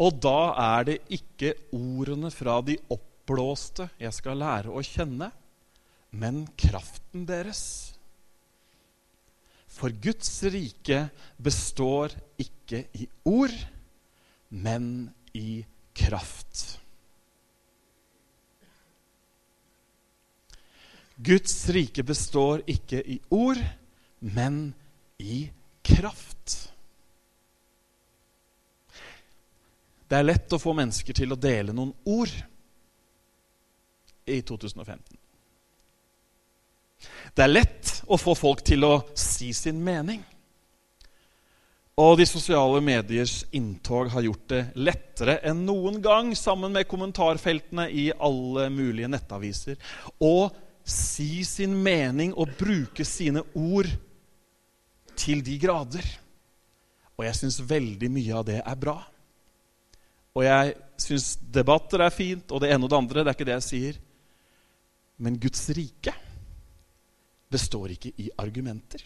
Og 0.03 0.19
da 0.23 0.55
er 0.63 0.89
det 0.89 0.97
ikke 1.15 1.55
ordene 1.75 2.31
fra 2.35 2.59
de 2.67 2.77
oppblåste 2.91 3.89
jeg 3.99 4.15
skal 4.15 4.43
lære 4.43 4.75
å 4.75 4.83
kjenne, 4.83 5.31
men 6.11 6.43
kraften 6.59 7.27
deres. 7.29 7.63
For 9.79 9.95
Guds 9.95 10.31
rike 10.51 11.05
består 11.39 12.15
ikke 12.41 12.83
i 12.99 13.07
ord, 13.31 13.55
men 14.51 15.09
i 15.39 15.63
kraft. 15.95 16.79
Guds 21.19 21.61
rike 21.75 22.03
består 22.07 22.63
ikke 22.71 23.03
i 23.03 23.19
ord, 23.35 23.61
men 24.19 24.73
i 25.19 25.51
kraft. 25.83 26.73
Det 30.09 30.17
er 30.17 30.25
lett 30.25 30.53
å 30.53 30.61
få 30.61 30.73
mennesker 30.77 31.17
til 31.17 31.35
å 31.35 31.41
dele 31.41 31.75
noen 31.77 31.93
ord 32.09 32.33
i 34.29 34.41
2015. 34.41 35.19
Det 37.37 37.45
er 37.45 37.53
lett 37.53 37.93
å 38.09 38.17
få 38.19 38.35
folk 38.35 38.65
til 38.67 38.87
å 38.89 38.95
si 39.19 39.53
sin 39.55 39.79
mening. 39.85 40.23
Og 41.99 42.15
de 42.21 42.25
sosiale 42.31 42.81
mediers 42.85 43.43
inntog 43.55 44.11
har 44.13 44.23
gjort 44.23 44.45
det 44.53 44.63
lettere 44.79 45.41
enn 45.47 45.65
noen 45.67 45.99
gang, 46.03 46.31
sammen 46.39 46.73
med 46.75 46.87
kommentarfeltene 46.91 47.89
i 47.91 48.09
alle 48.15 48.69
mulige 48.71 49.11
nettaviser, 49.11 49.79
å 50.23 50.49
si 50.89 51.43
sin 51.45 51.75
mening 51.83 52.33
og 52.39 52.55
bruke 52.59 53.05
sine 53.05 53.43
ord 53.53 53.91
til 55.19 55.43
de 55.45 55.59
grader. 55.61 56.07
Og 57.19 57.27
jeg 57.27 57.39
syns 57.41 57.59
veldig 57.67 58.11
mye 58.15 58.37
av 58.39 58.47
det 58.47 58.61
er 58.63 58.79
bra. 58.79 58.97
Og 60.39 60.45
jeg 60.47 60.75
syns 61.03 61.33
debatter 61.55 62.05
er 62.05 62.15
fint, 62.15 62.47
og 62.55 62.63
det 62.63 62.71
ene 62.71 62.87
og 62.87 62.93
det 62.93 63.01
andre. 63.01 63.25
Det 63.25 63.33
er 63.33 63.39
ikke 63.39 63.49
det 63.49 63.57
jeg 63.59 63.69
sier. 63.69 64.01
Men 65.19 65.39
Guds 65.43 65.65
rike 65.75 66.15
består 67.51 67.95
ikke 67.97 68.13
i 68.23 68.29
argumenter. 68.39 69.03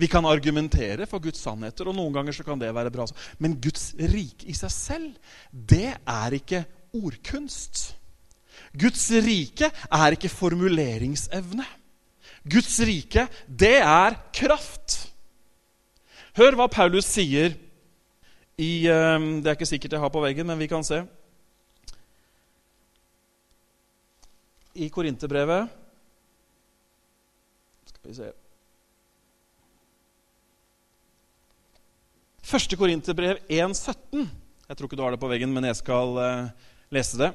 Vi 0.00 0.08
kan 0.08 0.24
argumentere 0.24 1.04
for 1.08 1.20
Guds 1.20 1.42
sannheter, 1.44 1.90
og 1.90 1.96
noen 1.96 2.14
ganger 2.14 2.32
så 2.32 2.44
kan 2.46 2.60
det 2.60 2.70
være 2.72 2.92
bra. 2.94 3.04
Men 3.42 3.58
Guds 3.60 3.90
rike 3.98 4.46
i 4.48 4.54
seg 4.56 4.72
selv, 4.72 5.10
det 5.50 5.90
er 5.98 6.36
ikke 6.38 6.62
ordkunst. 6.96 7.90
Guds 8.72 9.10
rike 9.26 9.68
er 9.68 10.16
ikke 10.16 10.30
formuleringsevne. 10.32 11.66
Guds 12.48 12.78
rike, 12.80 13.26
det 13.46 13.76
er 13.84 14.16
kraft. 14.32 14.96
Hør 16.38 16.56
hva 16.56 16.68
Paulus 16.72 17.08
sier 17.10 17.56
i 18.60 18.86
ehm, 18.88 19.40
Det 19.40 19.50
er 19.50 19.56
ikke 19.56 19.68
sikkert 19.68 19.96
jeg 19.96 20.02
har 20.02 20.12
på 20.12 20.22
veggen, 20.22 20.46
men 20.48 20.60
vi 20.60 20.68
kan 20.70 20.84
se. 20.86 21.02
I 24.80 24.86
Korinterbrevet 24.88 25.66
Skal 27.90 28.12
vi 28.12 28.14
se 28.20 28.30
Første 32.50 32.74
Korinterbrev 32.74 33.42
1,17. 33.46 34.24
Jeg 34.66 34.76
tror 34.76 34.88
ikke 34.88 34.96
du 34.98 35.02
har 35.04 35.14
det 35.14 35.20
på 35.22 35.28
veggen, 35.30 35.52
men 35.54 35.68
jeg 35.68 35.76
skal 35.78 36.16
uh, 36.18 36.70
lese 36.90 37.18
det. 37.20 37.28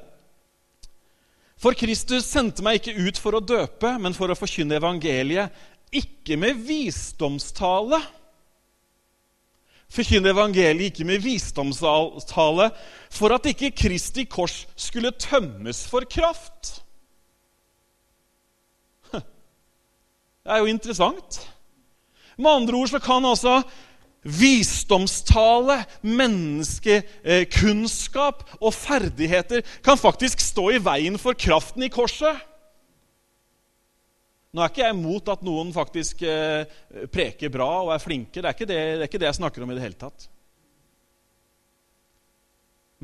For 1.56 1.76
Kristus 1.78 2.28
sendte 2.28 2.64
meg 2.64 2.80
ikke 2.80 3.08
ut 3.08 3.18
for 3.20 3.38
å 3.38 3.44
døpe, 3.44 3.94
men 4.02 4.14
for 4.16 4.28
å 4.28 4.36
forkynne 4.36 4.76
evangeliet, 4.76 5.54
ikke 5.96 6.36
med 6.36 6.58
visdomstale 6.66 8.02
forkynne 9.92 10.32
evangeliet 10.32 10.92
ikke 10.92 11.06
med 11.08 11.22
visdomstale, 11.24 12.70
for 13.12 13.34
at 13.36 13.46
ikke 13.50 13.74
Kristi 13.76 14.26
kors 14.30 14.64
skulle 14.76 15.14
tømmes 15.14 15.84
for 15.88 16.06
kraft. 16.10 16.80
Det 19.12 20.54
er 20.54 20.62
jo 20.62 20.70
interessant. 20.70 21.40
Med 22.38 22.50
andre 22.52 22.78
ord 22.78 22.90
så 22.92 23.00
kan 23.02 23.24
altså 23.26 23.58
visdomstale, 24.26 25.86
menneskekunnskap 26.02 28.42
og 28.58 28.74
ferdigheter 28.74 29.62
kan 29.86 29.94
faktisk 30.00 30.40
stå 30.42 30.70
i 30.74 30.82
veien 30.82 31.18
for 31.22 31.38
kraften 31.38 31.82
i 31.86 31.92
korset. 31.92 32.34
Nå 34.56 34.64
er 34.64 34.72
ikke 34.72 34.86
jeg 34.86 34.96
imot 34.96 35.28
at 35.28 35.42
noen 35.44 35.68
faktisk 35.74 36.22
eh, 36.24 36.64
preker 37.12 37.50
bra 37.52 37.68
og 37.84 37.90
er 37.92 38.00
flinke. 38.00 38.40
Det 38.40 38.48
er, 38.48 38.56
det, 38.56 38.68
det 38.68 38.76
er, 38.78 39.02
ikke 39.04 39.18
det, 39.20 39.28
jeg 39.28 39.38
snakker 39.42 39.62
om 39.62 39.70
i 39.70 39.76
det 39.76 39.84
hele 39.84 40.00
tatt. 40.00 40.30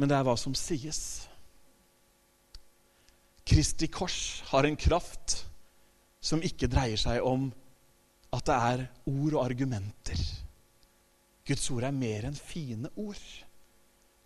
Men 0.00 0.08
det 0.08 0.16
er 0.16 0.24
hva 0.24 0.36
som 0.40 0.54
sies. 0.56 1.28
Kristi 3.44 3.86
kors 3.92 4.40
har 4.48 4.64
en 4.64 4.78
kraft 4.80 5.42
som 6.24 6.40
ikke 6.46 6.70
dreier 6.72 6.96
seg 6.96 7.20
om 7.26 7.50
at 8.32 8.48
det 8.48 8.56
er 8.56 8.86
ord 9.12 9.34
og 9.34 9.44
argumenter. 9.44 10.16
Guds 11.46 11.70
ord 11.74 11.86
er 11.88 11.96
mer 11.96 12.28
enn 12.28 12.38
fine 12.38 12.90
ord. 12.94 13.22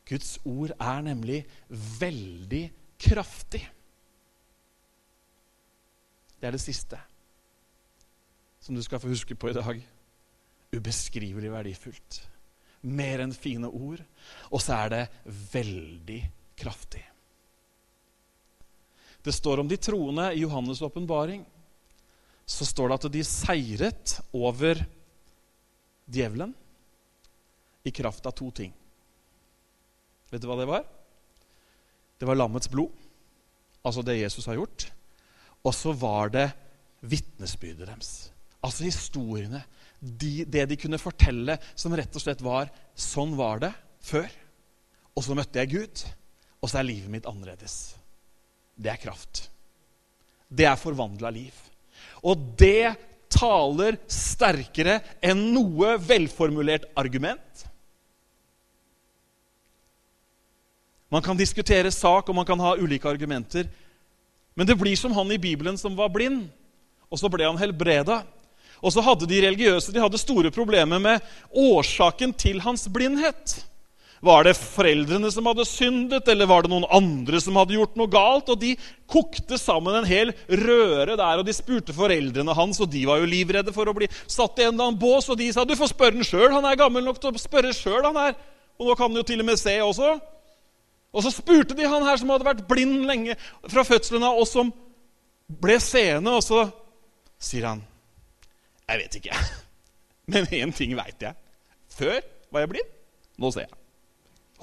Guds 0.07 0.37
ord 0.47 0.75
er 0.77 1.03
nemlig 1.07 1.41
veldig 2.01 2.65
kraftig. 3.01 3.63
Det 6.37 6.49
er 6.49 6.55
det 6.55 6.63
siste 6.63 7.01
som 8.63 8.77
du 8.77 8.83
skal 8.83 9.01
få 9.01 9.11
huske 9.13 9.37
på 9.39 9.51
i 9.51 9.57
dag. 9.57 9.81
Ubeskrivelig 10.75 11.51
verdifullt. 11.53 12.21
Mer 12.87 13.23
enn 13.25 13.35
fine 13.35 13.71
ord. 13.71 14.03
Og 14.51 14.63
så 14.63 14.77
er 14.85 14.93
det 14.93 15.05
veldig 15.53 16.21
kraftig. 16.59 17.03
Det 19.23 19.35
står 19.35 19.63
om 19.63 19.71
de 19.71 19.79
troende 19.79 20.29
i 20.35 20.43
Johannes' 20.45 20.83
åpenbaring. 20.87 21.45
Så 22.47 22.67
står 22.67 22.91
det 22.91 22.99
at 22.99 23.09
de 23.15 23.25
seiret 23.27 24.17
over 24.35 24.83
djevelen 26.07 26.55
i 27.87 27.93
kraft 27.95 28.27
av 28.27 28.35
to 28.35 28.51
ting. 28.51 28.73
Vet 30.31 30.43
du 30.43 30.49
hva 30.51 30.59
det 30.59 30.69
var? 30.69 30.87
Det 32.19 32.27
var 32.27 32.39
lammets 32.39 32.71
blod, 32.73 32.93
altså 33.87 34.03
det 34.03 34.19
Jesus 34.19 34.49
har 34.51 34.59
gjort. 34.59 34.89
Og 35.67 35.75
så 35.75 35.93
var 35.95 36.33
det 36.35 36.47
vitnesbyrdet 37.07 37.87
deres. 37.87 38.13
Altså 38.65 38.87
historiene. 38.87 39.63
De, 40.01 40.45
det 40.45 40.67
de 40.71 40.79
kunne 40.79 41.01
fortelle 41.01 41.57
som 41.79 41.95
rett 41.97 42.15
og 42.15 42.23
slett 42.23 42.43
var 42.45 42.69
Sånn 42.93 43.33
var 43.39 43.63
det 43.63 43.73
før. 44.05 44.29
Og 45.17 45.25
så 45.25 45.37
møtte 45.37 45.63
jeg 45.63 45.73
Gud, 45.73 46.03
og 46.61 46.71
så 46.71 46.81
er 46.81 46.89
livet 46.91 47.13
mitt 47.13 47.29
annerledes. 47.29 47.95
Det 48.77 48.93
er 48.93 49.01
kraft. 49.01 49.47
Det 50.49 50.67
er 50.69 50.79
forvandla 50.81 51.31
liv. 51.33 51.55
Og 52.27 52.53
det 52.59 52.97
taler 53.33 53.99
sterkere 54.11 55.01
enn 55.25 55.49
noe 55.55 55.97
velformulert 56.03 56.91
argument. 56.99 57.66
Man 61.13 61.23
kan 61.23 61.39
diskutere 61.39 61.93
sak, 61.95 62.29
og 62.29 62.35
man 62.35 62.47
kan 62.47 62.61
ha 62.61 62.75
ulike 62.79 63.09
argumenter. 63.09 63.69
Men 64.57 64.67
det 64.67 64.79
blir 64.81 64.97
som 64.99 65.13
han 65.15 65.31
i 65.33 65.39
Bibelen 65.39 65.79
som 65.79 65.95
var 65.99 66.11
blind, 66.11 66.49
og 67.13 67.21
så 67.21 67.31
ble 67.31 67.47
han 67.47 67.61
helbreda. 67.61 68.23
Og 68.83 68.93
så 68.93 69.05
hadde 69.05 69.29
de 69.29 69.41
religiøse 69.45 69.93
de 69.93 70.03
hadde 70.03 70.21
store 70.21 70.51
problemer 70.53 71.01
med 71.01 71.25
årsaken 71.55 72.35
til 72.37 72.61
hans 72.65 72.89
blindhet. 72.93 73.57
Var 74.25 74.47
det 74.47 74.57
foreldrene 74.57 75.29
som 75.31 75.47
hadde 75.47 75.67
syndet, 75.69 76.29
eller 76.33 76.49
var 76.49 76.65
det 76.65 76.73
noen 76.73 76.89
andre 76.89 77.39
som 77.41 77.57
hadde 77.61 77.77
gjort 77.77 77.99
noe 78.01 78.11
galt? 78.11 78.49
Og 78.53 78.59
De 78.59 78.73
kokte 79.13 79.59
sammen 79.61 79.99
en 80.01 80.09
hel 80.09 80.33
røre 80.49 81.15
der, 81.15 81.39
og 81.39 81.45
de 81.47 81.55
spurte 81.55 81.95
foreldrene 81.95 82.57
hans, 82.57 82.81
og 82.81 82.91
de 82.91 83.05
var 83.07 83.21
jo 83.21 83.29
livredde 83.29 83.75
for 83.77 83.87
å 83.87 83.95
bli 83.97 84.09
satt 84.25 84.59
i 84.59 84.67
en 84.67 84.75
eller 84.75 84.89
annen 84.89 85.01
bås, 85.01 85.29
og 85.31 85.39
de 85.39 85.51
sa 85.53 85.67
du 85.69 85.77
får 85.79 85.93
spørre 85.93 86.17
den 86.17 86.27
sjøl, 86.27 86.49
han 86.55 86.65
er 86.67 86.81
gammel 86.81 87.05
nok 87.07 87.21
til 87.21 87.31
å 87.31 87.45
spørre 87.45 87.75
sjøl. 87.77 88.09
Og 88.09 88.89
nå 88.89 88.97
kan 88.97 89.11
han 89.11 89.21
jo 89.21 89.29
til 89.29 89.45
og 89.45 89.49
med 89.53 89.61
se 89.61 89.77
også. 89.85 90.17
Og 91.17 91.25
så 91.25 91.33
spurte 91.33 91.77
de 91.77 91.87
han 91.89 92.05
her 92.05 92.19
som 92.21 92.31
hadde 92.33 92.45
vært 92.45 92.67
blind 92.69 93.07
lenge 93.09 93.39
fra 93.73 93.85
fødselen 93.89 94.27
av, 94.27 94.37
og 94.37 94.49
som 94.49 94.73
ble 95.49 95.79
seende, 95.81 96.35
og 96.37 96.45
så 96.45 96.67
sier 97.41 97.71
han 97.71 97.85
jeg 98.87 99.01
vet 99.01 99.17
ikke. 99.19 99.39
Men 100.31 100.47
én 100.55 100.75
ting 100.75 100.93
veit 100.99 101.23
jeg. 101.23 101.35
Før 101.91 102.21
var 102.55 102.63
jeg 102.63 102.71
blind. 102.71 102.93
Nå 103.43 103.51
ser 103.51 103.67
jeg. 103.67 103.81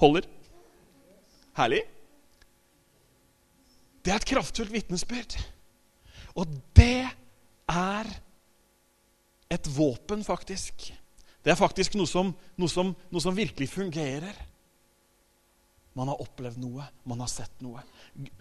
Holder. 0.00 0.28
Herlig. 1.58 1.82
Det 4.04 4.12
er 4.12 4.20
et 4.20 4.28
kraftfullt 4.28 4.72
vitnesbyrd. 4.72 5.36
Og 6.40 6.50
det 6.76 7.04
er 7.70 8.10
et 9.54 9.68
våpen, 9.76 10.24
faktisk. 10.24 10.88
Det 11.44 11.52
er 11.52 11.60
faktisk 11.60 11.94
noe 11.98 12.08
som, 12.08 12.32
noe, 12.56 12.72
som, 12.72 12.94
noe 13.12 13.22
som, 13.22 13.36
virkelig 13.36 13.68
fungerer. 13.70 14.34
Man 15.94 16.10
har 16.10 16.22
opplevd 16.22 16.58
noe, 16.58 16.88
man 17.06 17.22
har 17.22 17.30
sett 17.30 17.60
noe, 17.62 17.82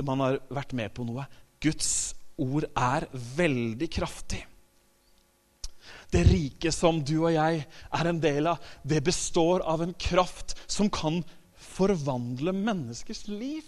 man 0.02 0.24
har 0.24 0.40
vært 0.54 0.74
med 0.78 0.94
på 0.96 1.06
noe. 1.06 1.26
Guds 1.62 2.16
ord 2.42 2.66
er 2.74 3.06
veldig 3.38 3.90
kraftig. 3.94 4.42
Det 6.14 6.24
riket 6.28 6.76
som 6.76 7.00
du 7.02 7.16
og 7.24 7.32
jeg 7.34 7.64
er 7.66 8.10
en 8.10 8.20
del 8.22 8.50
av, 8.52 8.62
det 8.86 9.02
består 9.06 9.64
av 9.66 9.82
en 9.86 9.94
kraft 9.98 10.56
som 10.70 10.90
kan 10.94 11.22
forvandle 11.74 12.54
menneskers 12.56 13.26
liv. 13.30 13.66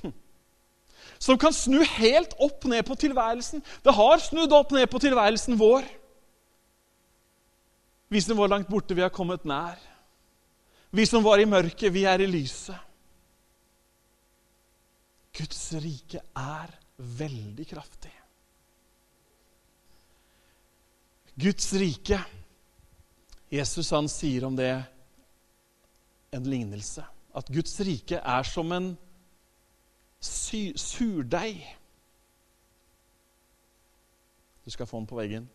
Hm. 0.00 0.14
Som 1.18 1.38
kan 1.38 1.54
snu 1.54 1.78
helt 1.98 2.34
opp 2.42 2.66
ned 2.70 2.82
på 2.88 2.98
tilværelsen. 2.98 3.62
Det 3.84 3.94
har 3.94 4.22
snudd 4.24 4.54
opp 4.56 4.74
ned 4.74 4.86
på 4.90 5.02
tilværelsen 5.02 5.58
vår. 5.60 5.86
Vi 8.10 8.20
hvor 8.34 8.50
langt 8.50 8.70
borte, 8.70 8.94
vi 8.94 9.04
har 9.04 9.14
kommet 9.14 9.46
nær. 9.46 9.78
Vi 10.90 11.06
som 11.06 11.22
var 11.22 11.38
i 11.38 11.46
mørket, 11.46 11.92
vi 11.94 12.04
er 12.08 12.22
i 12.22 12.26
lyset. 12.26 12.78
Guds 15.36 15.60
rike 15.80 16.22
er 16.36 16.72
veldig 17.20 17.66
kraftig. 17.70 18.12
Guds 21.40 21.70
rike 21.78 22.18
Jesus 23.50 23.90
han 23.94 24.10
sier 24.10 24.44
om 24.46 24.56
det 24.58 24.72
en 26.34 26.50
lignelse. 26.50 27.04
At 27.34 27.48
Guds 27.50 27.78
rike 27.86 28.18
er 28.18 28.46
som 28.46 28.74
en 28.74 28.90
surdeig. 30.20 31.62
Du 34.64 34.70
skal 34.70 34.86
få 34.86 35.00
den 35.00 35.08
på 35.10 35.18
veggen. 35.18 35.48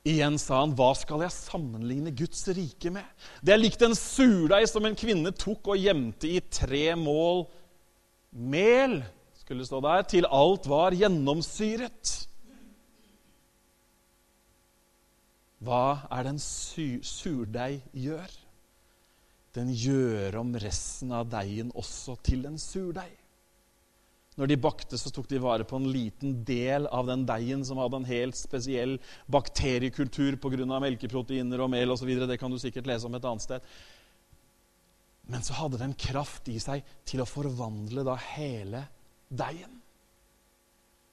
Igjen 0.00 0.38
sa 0.40 0.62
han, 0.62 0.72
'Hva 0.72 0.94
skal 0.96 1.20
jeg 1.26 1.36
sammenligne 1.36 2.10
Guds 2.16 2.46
rike 2.48 2.90
med?' 2.90 3.04
Det 3.44 3.52
er 3.52 3.60
likt 3.60 3.82
en 3.84 3.94
surdeig 3.94 4.68
som 4.68 4.86
en 4.86 4.96
kvinne 4.96 5.30
tok 5.36 5.74
og 5.74 5.76
gjemte 5.76 6.24
i 6.24 6.40
tre 6.40 6.96
mål 6.96 7.44
mel, 8.32 9.02
skulle 9.36 9.66
stå 9.66 9.80
der, 9.84 10.02
til 10.08 10.24
alt 10.24 10.66
var 10.70 10.96
gjennomsyret. 10.96 12.16
Hva 15.60 16.08
er 16.08 16.24
det 16.24 16.32
en 16.32 16.44
surdeig 17.04 17.82
gjør? 17.92 18.30
Den 19.52 19.72
gjør 19.74 20.38
om 20.40 20.54
resten 20.56 21.12
av 21.12 21.28
deigen 21.28 21.74
også 21.76 22.16
til 22.24 22.46
en 22.48 22.56
surdeig. 22.56 23.19
Når 24.40 24.48
de 24.48 24.56
bakte, 24.56 24.96
så 24.96 25.10
tok 25.12 25.26
de 25.28 25.38
vare 25.42 25.66
på 25.68 25.76
en 25.76 25.90
liten 25.92 26.38
del 26.48 26.86
av 26.88 27.04
den 27.10 27.26
deigen 27.28 27.60
som 27.68 27.76
hadde 27.76 27.98
en 28.00 28.08
helt 28.08 28.38
spesiell 28.38 28.94
bakteriekultur 29.28 30.38
pga. 30.40 30.78
melkeproteiner 30.80 31.60
og 31.60 31.68
mel 31.74 31.92
osv. 31.92 32.08
Det 32.24 32.38
kan 32.40 32.50
du 32.50 32.56
sikkert 32.58 32.88
lese 32.88 33.04
om 33.04 33.18
et 33.18 33.26
annet 33.28 33.44
sted. 33.44 33.60
Men 35.28 35.44
så 35.44 35.58
hadde 35.58 35.82
den 35.82 35.92
kraft 35.92 36.48
i 36.48 36.56
seg 36.58 36.80
til 37.04 37.20
å 37.20 37.28
forvandle 37.28 38.06
da 38.06 38.16
hele 38.32 38.86
deigen. 39.28 39.76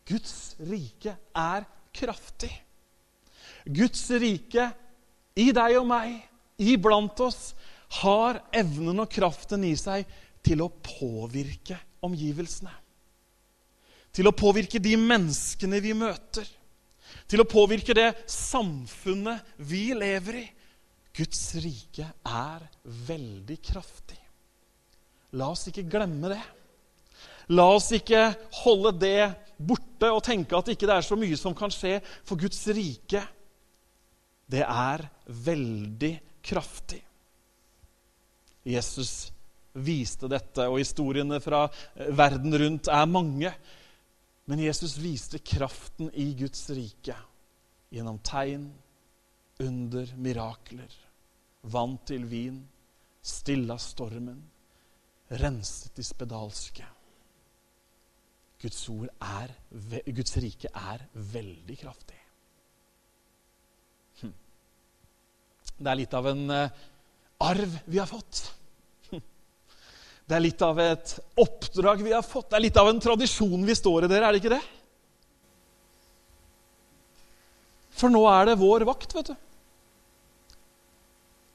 Guds 0.08 0.56
rike 0.64 1.18
er 1.36 1.68
kraftig. 1.92 2.54
Guds 3.68 4.08
rike 4.24 4.72
i 5.36 5.52
deg 5.52 5.82
og 5.82 5.92
meg, 5.92 6.16
iblant 6.64 7.20
oss, 7.28 7.52
har 8.00 8.40
evnen 8.56 9.04
og 9.04 9.12
kraften 9.12 9.68
i 9.68 9.76
seg 9.76 10.08
til 10.48 10.64
å 10.64 10.72
påvirke 10.72 11.76
omgivelsene. 12.08 12.87
Til 14.18 14.26
å 14.26 14.34
påvirke 14.34 14.82
de 14.82 14.96
menneskene 14.98 15.78
vi 15.84 15.94
møter. 15.94 16.48
Til 17.30 17.44
å 17.44 17.50
påvirke 17.50 17.94
det 17.94 18.10
samfunnet 18.32 19.58
vi 19.70 19.92
lever 19.94 20.40
i. 20.42 20.46
Guds 21.18 21.44
rike 21.62 22.06
er 22.26 22.66
veldig 23.08 23.58
kraftig. 23.62 24.18
La 25.38 25.52
oss 25.54 25.68
ikke 25.70 25.86
glemme 25.86 26.32
det. 26.34 26.42
La 27.54 27.68
oss 27.76 27.92
ikke 27.96 28.32
holde 28.64 28.92
det 29.00 29.30
borte 29.58 30.10
og 30.14 30.24
tenke 30.26 30.58
at 30.58 30.68
ikke 30.74 30.86
det 30.86 30.98
ikke 30.98 31.00
er 31.00 31.08
så 31.08 31.18
mye 31.20 31.40
som 31.40 31.56
kan 31.58 31.74
skje, 31.74 31.98
for 32.28 32.40
Guds 32.40 32.60
rike, 32.76 33.24
det 34.48 34.64
er 34.64 35.06
veldig 35.46 36.14
kraftig. 36.46 37.02
Jesus 38.68 39.32
viste 39.78 40.30
dette, 40.32 40.66
og 40.68 40.80
historiene 40.82 41.40
fra 41.44 41.66
verden 41.96 42.56
rundt 42.62 42.90
er 42.92 43.10
mange. 43.10 43.52
Men 44.48 44.60
Jesus 44.64 44.96
viste 44.98 45.40
kraften 45.44 46.12
i 46.14 46.30
Guds 46.40 46.70
rike 46.72 47.16
gjennom 47.92 48.20
tegn, 48.24 48.70
under, 49.60 50.08
mirakler. 50.16 50.94
Vann 51.68 51.98
til 52.08 52.24
vin, 52.30 52.62
stilla 53.20 53.76
stormen, 53.82 54.40
renset 55.42 55.98
de 55.98 56.06
spedalske. 56.06 56.86
Guds, 58.62 58.84
er, 59.22 59.54
Guds 60.16 60.38
rike 60.42 60.72
er 60.72 61.04
veldig 61.14 61.78
kraftig. 61.82 62.22
Hm. 64.22 64.36
Det 65.78 65.92
er 65.92 66.00
litt 66.00 66.16
av 66.18 66.32
en 66.32 66.46
uh, 66.50 66.86
arv 67.44 67.76
vi 67.86 68.00
har 68.00 68.10
fått. 68.10 68.46
Det 70.28 70.36
er 70.36 70.44
litt 70.44 70.64
av 70.66 70.80
et 70.84 71.14
oppdrag 71.40 72.02
vi 72.04 72.12
har 72.12 72.26
fått. 72.26 72.50
Det 72.52 72.58
er 72.58 72.66
litt 72.66 72.80
av 72.80 72.90
en 72.92 73.00
tradisjon 73.00 73.64
vi 73.64 73.76
står 73.78 74.06
i, 74.06 74.10
dere. 74.12 74.28
Er 74.28 74.36
det 74.36 74.42
ikke 74.42 74.56
det? 74.58 74.64
For 77.98 78.12
nå 78.14 78.26
er 78.30 78.52
det 78.52 78.58
vår 78.60 78.84
vakt, 78.90 79.16
vet 79.16 79.32
du. 79.32 79.38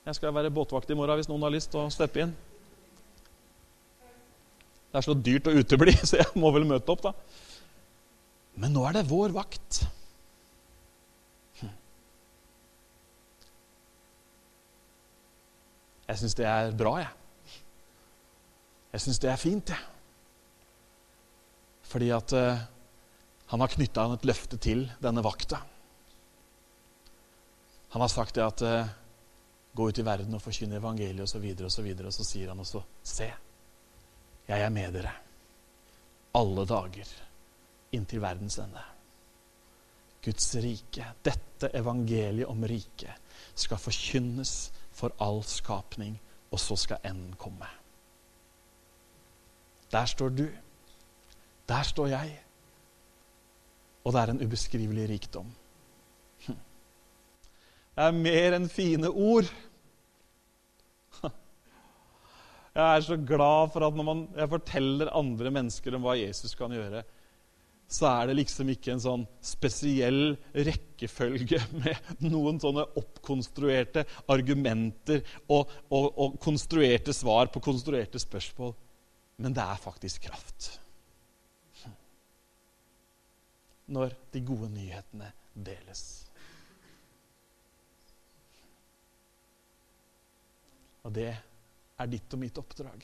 Jeg 0.09 0.19
skal 0.19 0.35
være 0.35 0.51
båtvakt 0.51 0.91
i 0.91 0.97
morgen 0.99 1.21
hvis 1.21 1.29
noen 1.31 1.45
har 1.47 1.53
lyst 1.55 1.71
til 1.71 1.85
å 1.85 1.93
steppe 1.93 2.25
inn. 2.25 2.33
Det 4.93 4.99
er 4.99 5.07
så 5.07 5.15
dyrt 5.15 5.47
å 5.49 5.55
utebli, 5.55 5.95
så 6.09 6.19
jeg 6.23 6.41
må 6.41 6.51
vel 6.57 6.67
møte 6.69 6.97
opp, 6.97 7.05
da. 7.05 7.13
Men 8.57 8.73
nå 8.75 8.89
er 8.89 8.99
det 8.99 9.09
vår 9.09 9.37
vakt. 9.37 9.85
Jeg 16.09 16.21
syns 16.21 16.35
det 16.37 16.49
er 16.49 16.75
bra, 16.77 16.99
jeg. 17.01 17.22
Jeg 18.93 19.05
syns 19.05 19.21
det 19.23 19.31
er 19.33 19.41
fint, 19.41 19.73
jeg. 19.73 19.89
Fordi 21.93 22.09
at 22.15 22.35
uh, 22.37 22.65
han 23.53 23.61
har 23.65 23.73
knytta 23.73 24.05
et 24.15 24.27
løfte 24.29 24.59
til 24.61 24.87
denne 25.03 25.25
vakta. 25.25 25.61
Han 27.93 28.05
har 28.05 28.13
sagt 28.13 28.37
det 28.37 28.45
at 28.45 28.65
uh, 28.65 28.93
gå 29.77 29.89
ut 29.89 29.99
i 29.99 30.05
verden 30.05 30.37
og 30.37 30.45
forkynne 30.45 30.81
evangeliet 30.81 31.25
osv., 31.25 31.41
og, 31.41 31.45
videre, 31.45 31.67
og, 31.69 31.73
så 31.73 31.85
og 31.85 32.15
så 32.17 32.29
sier 32.29 32.53
han 32.53 32.61
også 32.61 32.85
se. 33.05 33.29
Jeg 34.49 34.61
er 34.61 34.73
med 34.73 34.97
dere 34.97 35.13
alle 36.35 36.65
dager 36.65 37.09
inntil 37.93 38.23
verdens 38.25 38.57
ende. 38.59 38.81
Guds 40.25 40.49
rike, 40.63 41.07
dette 41.25 41.69
evangeliet 41.77 42.49
om 42.49 42.65
riket, 42.65 43.13
skal 43.55 43.81
forkynnes 43.81 44.73
for 44.95 45.13
all 45.21 45.43
skapning, 45.45 46.17
og 46.53 46.61
så 46.61 46.77
skal 46.77 47.05
enden 47.05 47.35
komme. 47.41 47.69
Der 49.93 50.09
står 50.09 50.29
du. 50.29 50.47
Der 51.69 51.83
står 51.83 52.07
jeg. 52.13 52.33
Og 54.05 54.13
det 54.15 54.21
er 54.23 54.33
en 54.33 54.43
ubeskrivelig 54.43 55.09
rikdom. 55.11 55.53
Hm. 56.47 56.59
Det 57.95 58.07
er 58.07 58.17
mer 58.17 58.57
enn 58.57 58.69
fine 58.73 59.11
ord. 59.11 59.51
Jeg 62.73 62.87
er 62.97 63.03
så 63.05 63.17
glad 63.21 63.73
for 63.75 63.85
at 63.85 63.97
når 63.99 64.07
man, 64.07 64.21
jeg 64.33 64.49
forteller 64.49 65.11
andre 65.13 65.51
mennesker 65.53 65.93
om 65.93 66.07
hva 66.07 66.15
Jesus 66.17 66.55
kan 66.57 66.73
gjøre, 66.73 67.03
så 67.93 68.07
er 68.09 68.31
det 68.31 68.37
liksom 68.39 68.71
ikke 68.73 68.95
en 68.95 69.03
sånn 69.05 69.27
spesiell 69.45 70.39
rekkefølge 70.57 71.61
med 71.83 72.25
noen 72.25 72.57
sånne 72.63 72.87
oppkonstruerte 72.97 74.07
argumenter 74.33 75.21
og, 75.53 75.69
og, 75.93 76.07
og 76.17 76.39
konstruerte 76.41 77.13
svar 77.13 77.53
på 77.53 77.61
konstruerte 77.61 78.23
spørsmål. 78.23 78.73
Men 79.43 79.55
det 79.57 79.63
er 79.63 79.81
faktisk 79.83 80.29
kraft. 80.29 80.69
Når 83.93 84.13
de 84.33 84.41
gode 84.47 84.69
nyhetene 84.71 85.33
deles. 85.53 86.03
Og 91.03 91.11
det 91.17 91.33
er 91.33 92.11
ditt 92.13 92.37
og 92.37 92.41
mitt 92.41 92.61
oppdrag. 92.63 93.03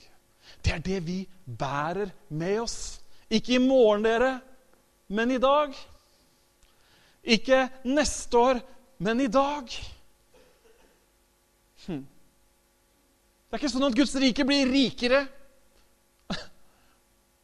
Det 0.62 0.72
er 0.76 0.84
det 0.84 1.00
vi 1.04 1.18
bærer 1.44 2.12
med 2.30 2.60
oss. 2.62 2.78
Ikke 3.28 3.56
i 3.56 3.62
morgen, 3.62 4.06
dere, 4.06 4.36
men 5.10 5.34
i 5.34 5.40
dag. 5.42 5.74
Ikke 7.26 7.64
neste 7.90 8.38
år, 8.38 8.60
men 9.02 9.24
i 9.26 9.26
dag. 9.26 9.74
Hm. 11.88 12.06
Det 12.06 13.56
er 13.56 13.60
ikke 13.60 13.72
sånn 13.74 13.88
at 13.90 13.98
Guds 13.98 14.14
rike 14.22 14.46
blir 14.46 14.70
rikere 14.70 15.24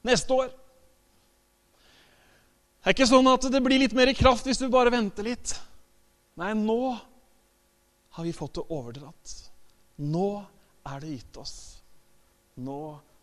neste 0.04 0.36
år. 0.36 0.52
Det 2.84 2.90
er 2.90 2.96
ikke 2.98 3.08
sånn 3.08 3.30
at 3.30 3.46
det 3.48 3.62
blir 3.64 3.80
litt 3.80 3.96
mer 3.96 4.12
kraft 4.16 4.44
hvis 4.44 4.60
du 4.60 4.68
bare 4.72 4.92
venter 4.92 5.24
litt. 5.24 5.54
Nei, 6.40 6.52
nå 6.58 6.92
har 8.14 8.26
vi 8.26 8.34
fått 8.36 8.58
det 8.58 8.66
overdratt. 8.74 9.32
Nå 10.04 10.28
er 10.84 11.00
det 11.00 11.14
gitt 11.14 11.40
oss. 11.40 11.56
Nå 12.60 12.78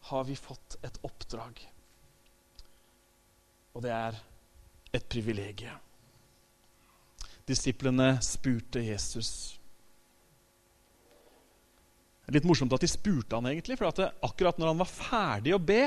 har 0.10 0.26
vi 0.26 0.36
fått 0.36 0.80
et 0.82 0.98
oppdrag. 1.06 1.62
Og 3.78 3.86
det 3.86 3.94
er 3.94 4.18
et 4.92 5.08
privilegium. 5.08 5.78
Disiplene 7.48 8.16
spurte 8.24 8.82
Jesus. 8.84 9.32
Litt 12.32 12.48
morsomt 12.48 12.72
at 12.74 12.84
de 12.84 12.90
spurte 12.90 13.36
han 13.36 13.50
egentlig, 13.50 13.78
for 13.80 13.92
at 13.92 14.24
akkurat 14.24 14.60
når 14.60 14.72
han 14.72 14.82
var 14.82 14.90
ferdig 14.90 15.54
å 15.56 15.62
be, 15.62 15.84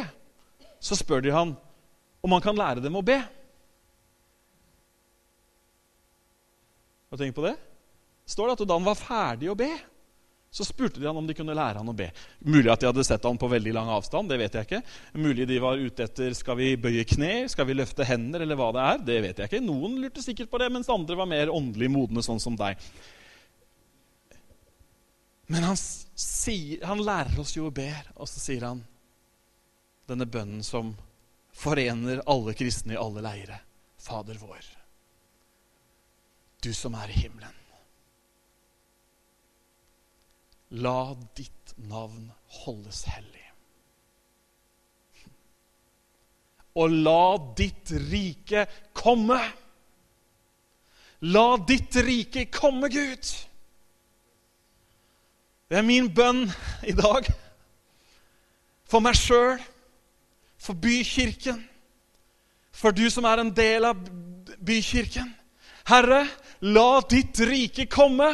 så 0.85 0.99
spør 0.99 1.25
de 1.25 1.33
han 1.33 1.55
om 2.25 2.33
han 2.37 2.45
kan 2.45 2.57
lære 2.57 2.85
dem 2.85 2.97
å 2.97 3.05
be. 3.05 3.17
Har 7.09 7.17
du 7.17 7.25
tenkt 7.25 7.37
på 7.37 7.45
det? 7.47 7.57
Står 8.29 8.49
det 8.49 8.57
at 8.57 8.69
Da 8.69 8.79
han 8.79 8.87
var 8.87 8.97
ferdig 8.99 9.51
å 9.53 9.57
be, 9.59 9.71
så 10.55 10.65
spurte 10.65 11.01
de 11.01 11.09
han 11.09 11.19
om 11.19 11.27
de 11.27 11.35
kunne 11.37 11.57
lære 11.57 11.81
han 11.81 11.91
å 11.91 11.97
be. 11.97 12.07
Mulig 12.47 12.71
at 12.73 12.81
de 12.81 12.89
hadde 12.89 13.05
sett 13.07 13.25
han 13.27 13.41
på 13.41 13.51
veldig 13.51 13.73
lang 13.75 13.91
avstand. 13.91 14.29
det 14.31 14.39
vet 14.39 14.55
jeg 14.55 14.69
ikke. 14.69 14.83
Mulig 15.19 15.49
de 15.51 15.59
var 15.61 15.81
ute 15.81 16.07
etter 16.07 16.37
skal 16.37 16.57
vi 16.61 16.77
bøye 16.79 17.03
kne, 17.11 17.49
skal 17.51 17.67
vi 17.67 17.75
løfte 17.75 18.07
hender, 18.07 18.45
eller 18.45 18.61
hva 18.61 18.71
det 18.77 18.85
er. 18.85 19.03
Det 19.09 19.19
vet 19.25 19.43
jeg 19.43 19.51
ikke. 19.51 19.65
Noen 19.67 19.99
lurte 19.99 20.23
sikkert 20.23 20.53
på 20.53 20.61
det, 20.63 20.71
mens 20.71 20.93
andre 20.93 21.19
var 21.19 21.29
mer 21.29 21.53
åndelig 21.53 21.91
modne, 21.91 22.23
sånn 22.23 22.43
som 22.43 22.57
deg. 22.61 22.79
Men 25.51 25.67
han, 25.67 25.77
sier, 25.77 26.87
han 26.87 27.03
lærer 27.05 27.41
oss 27.43 27.57
jo 27.57 27.67
å 27.69 27.75
be, 27.75 27.91
og 28.15 28.31
så 28.31 28.41
sier 28.41 28.69
han 28.71 28.85
denne 30.09 30.27
bønnen 30.29 30.63
som 30.67 30.93
forener 31.55 32.23
alle 32.31 32.55
kristne 32.59 32.97
i 32.97 33.01
alle 33.01 33.23
leire. 33.25 33.61
Fader 34.05 34.37
vår, 34.37 34.65
du 36.61 36.73
som 36.77 36.97
er 36.99 37.13
i 37.13 37.21
himmelen. 37.25 37.61
La 40.85 41.15
ditt 41.39 41.73
navn 41.89 42.27
holdes 42.65 43.05
hellig. 43.09 43.45
Og 46.75 46.91
la 46.91 47.37
ditt 47.57 47.93
rike 48.11 48.65
komme. 48.97 49.39
La 51.31 51.47
ditt 51.69 51.97
rike 52.03 52.49
komme, 52.51 52.91
Gud. 52.91 53.29
Det 55.71 55.79
er 55.79 55.87
min 55.87 56.11
bønn 56.13 56.43
i 56.83 56.97
dag. 56.99 57.31
For 58.91 59.05
meg 59.05 59.17
sjøl, 59.19 59.63
for 60.65 60.77
bykirken, 60.81 61.61
for 62.73 62.95
du 62.97 63.05
som 63.13 63.27
er 63.29 63.43
en 63.43 63.53
del 63.55 63.85
av 63.85 64.01
bykirken. 64.65 65.29
Herre, 65.85 66.25
la 66.65 67.03
ditt 67.11 67.41
rike 67.45 67.85
komme. 67.93 68.31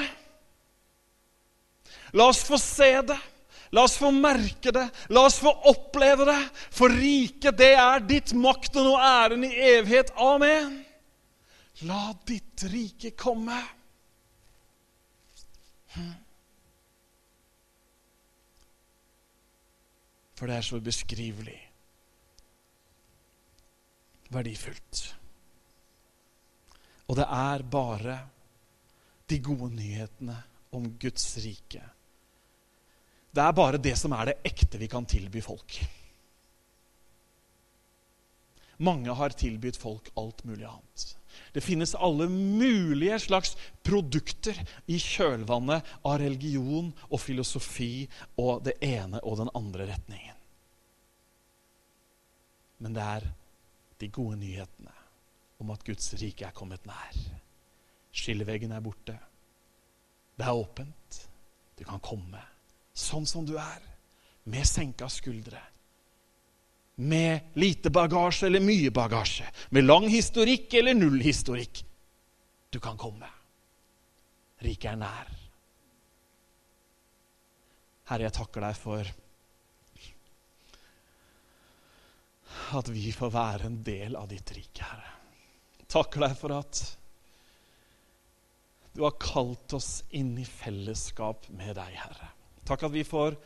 La 2.14 2.28
oss 2.30 2.44
få 2.46 2.58
se 2.62 2.92
det. 3.06 3.18
La 3.74 3.84
oss 3.86 3.96
få 3.98 4.10
merke 4.14 4.70
det. 4.74 4.86
La 5.10 5.24
oss 5.26 5.40
få 5.42 5.50
oppleve 5.70 6.26
det. 6.26 6.38
For 6.74 6.94
riket, 6.94 7.58
det 7.58 7.72
er 7.78 8.06
ditt, 8.06 8.32
makten 8.34 8.86
og 8.86 9.02
æren 9.02 9.44
i 9.46 9.50
evighet. 9.74 10.12
Amen. 10.18 10.80
La 11.86 12.12
ditt 12.26 12.66
rike 12.70 13.12
komme. 13.18 13.58
Hm. 15.94 16.12
For 20.38 20.48
det 20.48 20.56
er 20.56 20.64
så 20.64 20.78
ubeskrivelig 20.80 21.69
verdifullt. 24.30 25.04
Og 27.10 27.18
det 27.18 27.26
er 27.26 27.64
bare 27.66 28.18
de 29.30 29.38
gode 29.42 29.70
nyhetene 29.74 30.36
om 30.74 30.86
Guds 31.02 31.32
rike 31.42 31.82
det 33.30 33.42
er 33.42 33.54
bare 33.54 33.78
det 33.78 33.94
som 33.98 34.14
er 34.16 34.30
det 34.30 34.38
ekte 34.50 34.78
vi 34.80 34.88
kan 34.90 35.06
tilby 35.06 35.42
folk. 35.44 35.78
Mange 38.80 39.12
har 39.14 39.36
tilbudt 39.36 39.76
folk 39.78 40.08
alt 40.18 40.42
mulig 40.48 40.64
annet. 40.66 41.04
Det 41.54 41.62
finnes 41.62 41.92
alle 41.94 42.26
mulige 42.32 43.18
slags 43.22 43.52
produkter 43.86 44.56
i 44.90 44.98
kjølvannet 44.98 45.86
av 46.02 46.18
religion 46.22 46.88
og 47.10 47.20
filosofi 47.22 48.08
og 48.40 48.64
det 48.66 48.78
ene 48.82 49.20
og 49.20 49.38
den 49.42 49.52
andre 49.54 49.86
retningen. 49.92 50.38
Men 52.80 52.96
det 52.96 53.04
er 53.04 53.28
de 54.00 54.08
gode 54.08 54.38
nyhetene 54.40 54.94
om 55.60 55.72
at 55.74 55.84
Guds 55.84 56.14
rike 56.20 56.46
er 56.46 56.56
kommet 56.56 56.86
nær. 56.88 57.18
Skilleveggen 58.10 58.72
er 58.72 58.84
borte. 58.84 59.16
Det 60.36 60.46
er 60.46 60.56
åpent. 60.56 61.18
Du 61.76 61.84
kan 61.84 62.00
komme 62.04 62.40
sånn 62.96 63.26
som 63.28 63.46
du 63.46 63.54
er, 63.60 63.82
med 64.50 64.66
senka 64.68 65.08
skuldre. 65.12 65.60
Med 67.00 67.54
lite 67.56 67.92
bagasje 67.92 68.48
eller 68.48 68.64
mye 68.64 68.90
bagasje. 68.92 69.46
Med 69.72 69.86
lang 69.86 70.08
historikk 70.10 70.74
eller 70.80 70.96
null 70.96 71.20
historikk. 71.24 71.82
Du 72.70 72.80
kan 72.80 72.98
komme. 73.00 73.28
Riket 74.60 74.92
er 74.92 74.98
nær. 75.00 75.30
Herre, 78.10 78.26
jeg 78.26 78.36
takker 78.36 78.64
deg 78.66 78.76
for 78.76 79.12
at 82.78 82.88
vi 82.92 83.12
får 83.14 83.32
være 83.34 83.68
en 83.68 83.78
del 83.86 84.16
av 84.18 84.28
ditt 84.30 84.52
rike, 84.56 84.84
Herre. 84.84 85.14
Takker 85.90 86.22
deg 86.22 86.34
for 86.38 86.54
at 86.54 86.82
du 88.94 89.02
har 89.04 89.16
kalt 89.22 89.72
oss 89.76 90.02
inn 90.18 90.34
i 90.38 90.44
fellesskap 90.46 91.48
med 91.54 91.76
deg, 91.78 91.94
Herre. 91.98 92.30
Takk 92.66 92.86
at 92.88 92.94
vi 92.94 93.04
får 93.06 93.36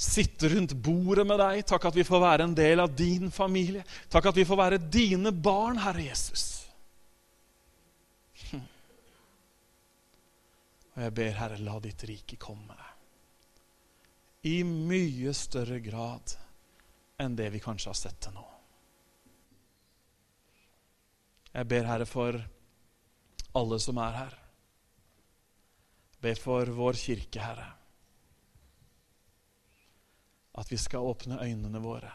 sitte 0.00 0.48
rundt 0.48 0.72
bordet 0.80 1.26
med 1.28 1.40
deg. 1.42 1.62
Takk 1.68 1.90
at 1.90 1.98
vi 1.98 2.06
får 2.06 2.22
være 2.22 2.46
en 2.48 2.56
del 2.56 2.82
av 2.82 2.94
din 2.96 3.30
familie. 3.34 3.84
Takk 4.08 4.30
at 4.30 4.38
vi 4.40 4.46
får 4.48 4.60
være 4.62 4.82
dine 4.90 5.32
barn, 5.34 5.80
Herre 5.82 6.06
Jesus. 6.06 6.46
Hm. 8.50 8.62
Og 10.94 11.02
jeg 11.04 11.16
ber, 11.18 11.34
Herre, 11.42 11.58
la 11.66 11.76
ditt 11.84 12.06
rike 12.08 12.38
komme. 12.40 12.78
I 14.48 14.62
mye 14.64 15.34
større 15.36 15.82
grad 15.84 16.38
enn 17.20 17.36
det 17.36 17.50
vi 17.54 17.62
kanskje 17.62 17.92
har 17.92 17.98
sett 17.98 18.20
til 18.24 18.34
nå. 18.36 18.46
Jeg 21.50 21.66
ber, 21.66 21.88
Herre, 21.88 22.06
for 22.06 22.38
alle 23.58 23.80
som 23.82 23.98
er 23.98 24.16
her. 24.16 24.38
Jeg 26.14 26.24
ber 26.24 26.42
for 26.42 26.72
vår 26.78 26.98
kirke, 27.00 27.42
Herre 27.42 27.70
at 30.60 30.72
vi 30.72 30.78
skal 30.78 31.06
åpne 31.06 31.40
øynene 31.40 31.80
våre. 31.82 32.10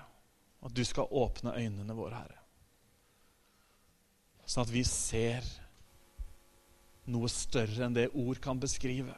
At 0.66 0.76
du 0.76 0.84
skal 0.86 1.10
åpne 1.12 1.56
øynene 1.56 1.96
våre, 1.96 2.20
Herre. 2.20 2.42
Sånn 4.46 4.66
at 4.66 4.74
vi 4.74 4.84
ser 4.86 5.46
noe 7.10 7.30
større 7.30 7.86
enn 7.86 7.96
det 7.96 8.12
ord 8.14 8.42
kan 8.42 8.60
beskrive. 8.62 9.16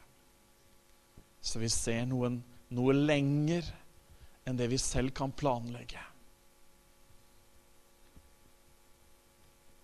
Så 1.40 1.60
vi 1.60 1.68
ser 1.72 2.06
noen, 2.08 2.40
noe 2.72 2.94
lenger 2.96 3.68
enn 4.48 4.58
det 4.58 4.70
vi 4.72 4.80
selv 4.80 5.12
kan 5.16 5.34
planlegge. 5.36 6.02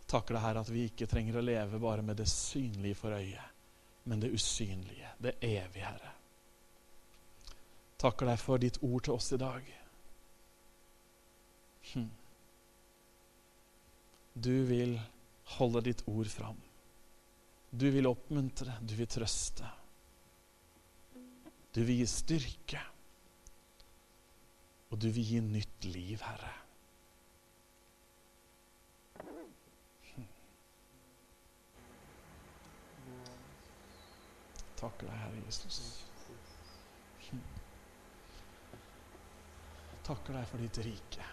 Takker 0.09 0.37
deg, 0.37 0.45
her 0.45 0.61
at 0.63 0.73
vi 0.73 0.89
ikke 0.89 1.09
trenger 1.11 1.39
å 1.41 1.45
leve 1.45 1.81
bare 1.83 2.05
med 2.07 2.19
det 2.21 2.29
synlige 2.31 2.99
for 2.99 3.17
øyet, 3.17 3.55
men 4.09 4.21
det 4.25 4.33
usynlige, 4.35 5.15
det 5.21 5.39
evige, 5.43 5.85
Herre 5.85 6.15
takker 8.05 8.29
deg 8.29 8.41
for 8.41 8.61
ditt 8.61 8.77
ord 8.85 9.07
til 9.07 9.17
oss 9.17 9.31
i 9.33 9.41
dag. 9.41 9.69
Hm. 11.95 12.11
Du 14.35 14.55
vil 14.69 14.99
holde 15.57 15.85
ditt 15.89 16.03
ord 16.11 16.29
fram. 16.29 16.59
Du 17.71 17.87
vil 17.91 18.09
oppmuntre, 18.11 18.77
du 18.83 18.95
vil 18.99 19.09
trøste. 19.11 19.71
Du 21.75 21.81
vil 21.83 22.03
gi 22.03 22.11
styrke. 22.11 22.83
Og 24.95 25.01
du 25.03 25.09
vil 25.11 25.27
gi 25.27 25.41
nytt 25.43 25.85
liv, 25.91 26.23
Herre. 26.23 26.53
Hm. 30.15 30.27
Takker 34.79 35.09
deg, 35.11 35.17
Herre 35.19 35.47
Jesus. 35.49 35.81
takker 40.05 40.37
deg 40.37 40.49
for 40.49 40.63
ditt 40.63 40.79
rike. 40.85 41.29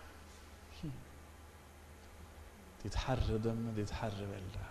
Ditt 2.82 2.96
herredømme, 3.06 3.76
ditt 3.78 3.92
herrevelde. 4.00 4.70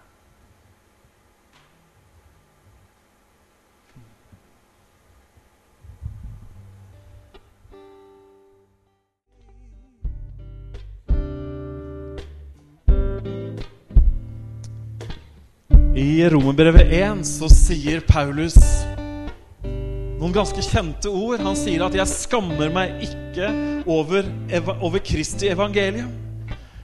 I 16.20 16.28
Romerbrevet 16.28 16.90
1 16.92 17.20
så 17.24 17.46
sier 17.48 18.02
Paulus 18.04 18.58
noen 20.20 20.34
ganske 20.34 20.60
kjente 20.66 21.08
ord. 21.08 21.40
Han 21.40 21.56
sier 21.56 21.80
at 21.86 21.94
'jeg 21.96 22.12
skammer 22.12 22.68
meg 22.68 23.06
ikke 23.06 23.48
over, 23.86 24.28
over 24.82 24.98
Kristi 24.98 25.48
evangelium'. 25.48 26.12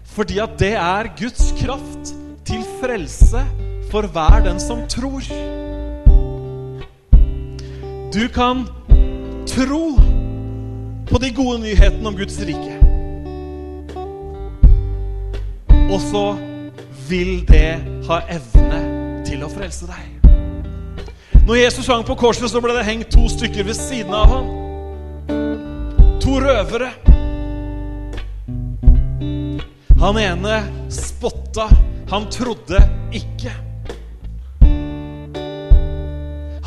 Fordi 0.05 0.39
at 0.39 0.57
det 0.59 0.72
er 0.72 1.12
Guds 1.20 1.53
kraft 1.61 2.14
til 2.47 2.64
frelse 2.80 3.45
for 3.91 4.09
hver 4.09 4.41
den 4.41 4.61
som 4.61 4.87
tror. 4.89 5.20
Du 8.09 8.28
kan 8.32 8.64
tro 9.47 10.01
på 11.11 11.18
de 11.18 11.34
gode 11.34 11.61
nyhetene 11.61 12.09
om 12.09 12.16
Guds 12.16 12.41
rike. 12.41 12.80
Og 15.93 16.01
så 16.01 16.37
vil 17.09 17.45
det 17.49 17.76
ha 18.09 18.20
evne 18.30 18.95
å 19.47 19.53
frelse 19.53 19.88
deg. 19.88 20.30
Når 21.47 21.61
Jesus 21.61 21.88
hang 21.90 22.03
på 22.07 22.16
korset, 22.18 22.49
så 22.51 22.61
ble 22.62 22.74
det 22.74 22.86
hengt 22.86 23.12
to 23.14 23.28
stykker 23.30 23.66
ved 23.68 23.78
siden 23.78 24.14
av 24.14 24.32
ham. 24.32 24.49
To 26.22 26.40
røvere. 26.42 26.90
Han 30.03 30.18
ene 30.18 30.59
spotta. 30.92 31.68
Han 32.11 32.26
trodde 32.30 32.80
ikke. 33.14 33.53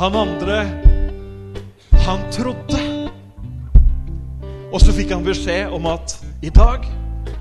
Han 0.00 0.16
andre, 0.16 0.58
han 2.06 2.22
trodde. 2.32 2.80
Og 4.72 4.80
så 4.80 4.94
fikk 4.96 5.12
han 5.12 5.24
beskjed 5.24 5.72
om 5.76 5.88
at 5.92 6.14
i 6.40 6.48
dag 6.48 6.86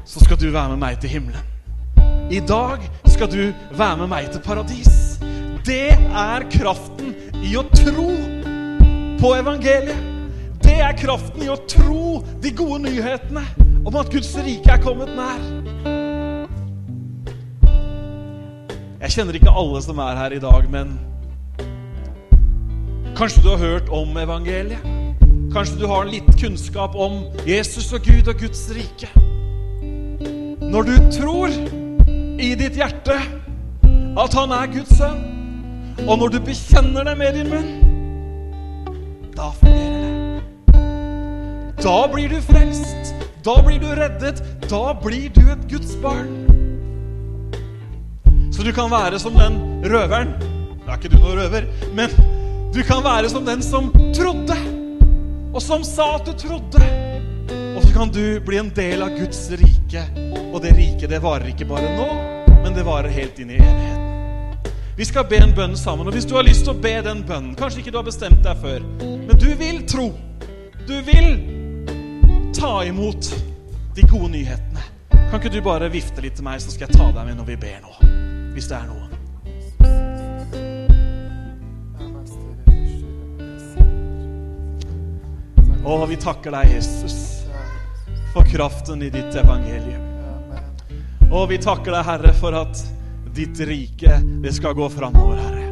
så 0.03 0.19
skal 0.23 0.39
du 0.39 0.49
være 0.51 0.73
med 0.73 0.81
meg 0.83 0.99
til 0.99 1.13
himmelen. 1.13 1.45
I 2.31 2.39
dag 2.43 2.83
skal 3.07 3.31
du 3.31 3.53
være 3.71 3.97
med 4.03 4.11
meg 4.11 4.31
til 4.31 4.43
paradis. 4.43 5.19
Det 5.66 5.91
er 5.91 6.45
kraften 6.51 7.14
i 7.43 7.55
å 7.60 7.64
tro 7.74 8.12
på 9.20 9.32
evangeliet. 9.36 10.05
Det 10.64 10.78
er 10.86 10.95
kraften 10.97 11.43
i 11.43 11.49
å 11.51 11.57
tro 11.68 12.22
de 12.39 12.51
gode 12.55 12.84
nyhetene 12.86 13.43
om 13.88 13.95
at 13.99 14.12
Guds 14.14 14.32
rike 14.39 14.72
er 14.72 14.82
kommet 14.84 15.12
nær. 15.18 15.41
Jeg 18.99 19.16
kjenner 19.16 19.39
ikke 19.39 19.55
alle 19.62 19.82
som 19.84 19.99
er 20.03 20.20
her 20.20 20.36
i 20.36 20.41
dag, 20.43 20.68
men 20.72 20.95
kanskje 23.18 23.43
du 23.43 23.49
har 23.53 23.64
hørt 23.64 23.91
om 23.95 24.16
evangeliet? 24.20 24.84
Kanskje 25.49 25.80
du 25.82 25.88
har 25.89 26.05
litt 26.05 26.28
kunnskap 26.38 26.93
om 26.93 27.24
Jesus 27.47 27.89
og 27.95 28.05
Gud 28.05 28.30
og 28.30 28.38
Guds 28.39 28.68
rike? 28.76 29.10
Når 30.70 30.86
du 30.86 30.95
tror 31.16 31.55
i 32.39 32.53
ditt 32.60 32.78
hjerte 32.78 33.18
at 34.20 34.38
han 34.38 34.53
er 34.53 34.70
Guds 34.76 34.93
sønn, 34.99 35.28
og 36.08 36.20
når 36.20 36.36
du 36.36 36.39
bekjenner 36.47 37.08
det 37.08 37.18
med 37.20 37.39
din 37.39 37.50
munn, 37.52 37.72
da 39.36 39.52
fungerer 39.60 40.06
det. 40.06 40.20
Da 41.80 41.97
blir 42.12 42.30
du 42.30 42.41
frelst. 42.43 43.14
Da 43.43 43.56
blir 43.64 43.80
du 43.80 43.88
reddet. 43.95 44.41
Da 44.70 44.93
blir 45.04 45.30
du 45.36 45.45
et 45.52 45.68
Guds 45.72 45.95
barn. 46.04 46.34
Så 48.52 48.66
du 48.66 48.74
kan 48.76 48.91
være 48.91 49.20
som 49.20 49.38
den 49.39 49.60
røveren. 49.88 50.34
Da 50.84 50.91
er 50.91 51.00
ikke 51.00 51.14
du 51.14 51.20
noen 51.22 51.38
røver, 51.39 51.70
men 51.95 52.12
du 52.76 52.82
kan 52.84 53.04
være 53.06 53.30
som 53.32 53.45
den 53.45 53.62
som 53.64 53.88
trodde, 54.18 54.58
og 55.54 55.62
som 55.64 55.86
sa 55.86 56.16
at 56.18 56.28
du 56.28 56.34
trodde. 56.34 56.82
Og 57.78 57.86
så 57.86 57.93
kan 57.95 58.12
du 58.12 58.39
bli 58.43 58.60
en 58.60 58.74
del 58.76 59.06
av 59.06 59.16
Guds 59.16 59.45
rike. 59.54 60.04
Og 60.50 60.60
det 60.66 60.76
riket, 60.76 61.08
det 61.14 61.22
varer 61.24 61.54
ikke 61.54 61.70
bare 61.70 61.93
nå, 61.95 62.10
men 62.60 62.76
det 62.76 62.84
varer 62.89 63.14
helt 63.14 63.39
inn 63.39 63.56
i 63.56 63.62
evigheten. 63.62 63.99
Vi 65.00 65.06
skal 65.06 65.24
be 65.32 65.38
en 65.39 65.54
bønn 65.56 65.78
sammen. 65.80 66.08
Og 66.08 66.12
hvis 66.12 66.26
du 66.28 66.34
har 66.36 66.43
lyst 66.43 66.66
til 66.68 66.74
å 66.74 66.80
be 66.84 66.89
den 67.00 67.22
bønnen 67.24 67.54
Kanskje 67.56 67.80
ikke 67.80 67.91
du 67.95 67.97
har 68.02 68.08
bestemt 68.10 68.41
deg 68.43 68.58
før, 68.60 68.84
men 69.00 69.38
du 69.39 69.47
vil 69.56 69.78
tro. 69.88 70.10
Du 70.84 70.97
vil 71.08 71.39
ta 72.52 72.82
imot 72.84 73.30
de 73.95 74.04
gode 74.04 74.34
nyhetene. 74.34 74.84
Kan 75.16 75.38
ikke 75.39 75.54
du 75.54 75.62
bare 75.64 75.88
vifte 75.93 76.20
litt 76.20 76.36
til 76.36 76.43
meg, 76.50 76.60
så 76.60 76.76
skal 76.76 76.89
jeg 76.89 77.00
ta 77.00 77.08
deg 77.16 77.30
med 77.30 77.39
når 77.39 77.47
vi 77.47 77.58
ber 77.64 77.80
nå? 77.86 77.95
Hvis 78.58 78.68
det 78.68 78.76
er 78.76 78.91
noe. 78.91 79.08
Å, 85.80 85.97
vi 86.12 86.20
takker 86.28 86.60
deg, 86.60 86.76
Jesus, 86.76 87.18
for 88.36 88.43
kraften 88.52 89.08
i 89.08 89.16
ditt 89.16 89.32
evangelium. 89.47 90.04
Og 91.32 91.54
vi 91.56 91.64
takker 91.64 91.95
deg, 91.95 92.04
Herre, 92.04 92.36
for 92.43 92.66
at 92.68 92.99
ditt 93.39 93.59
rike, 93.59 94.19
det 94.43 94.51
skal 94.53 94.73
gå 94.75 94.89
framover, 94.91 95.37
Herre. 95.39 95.67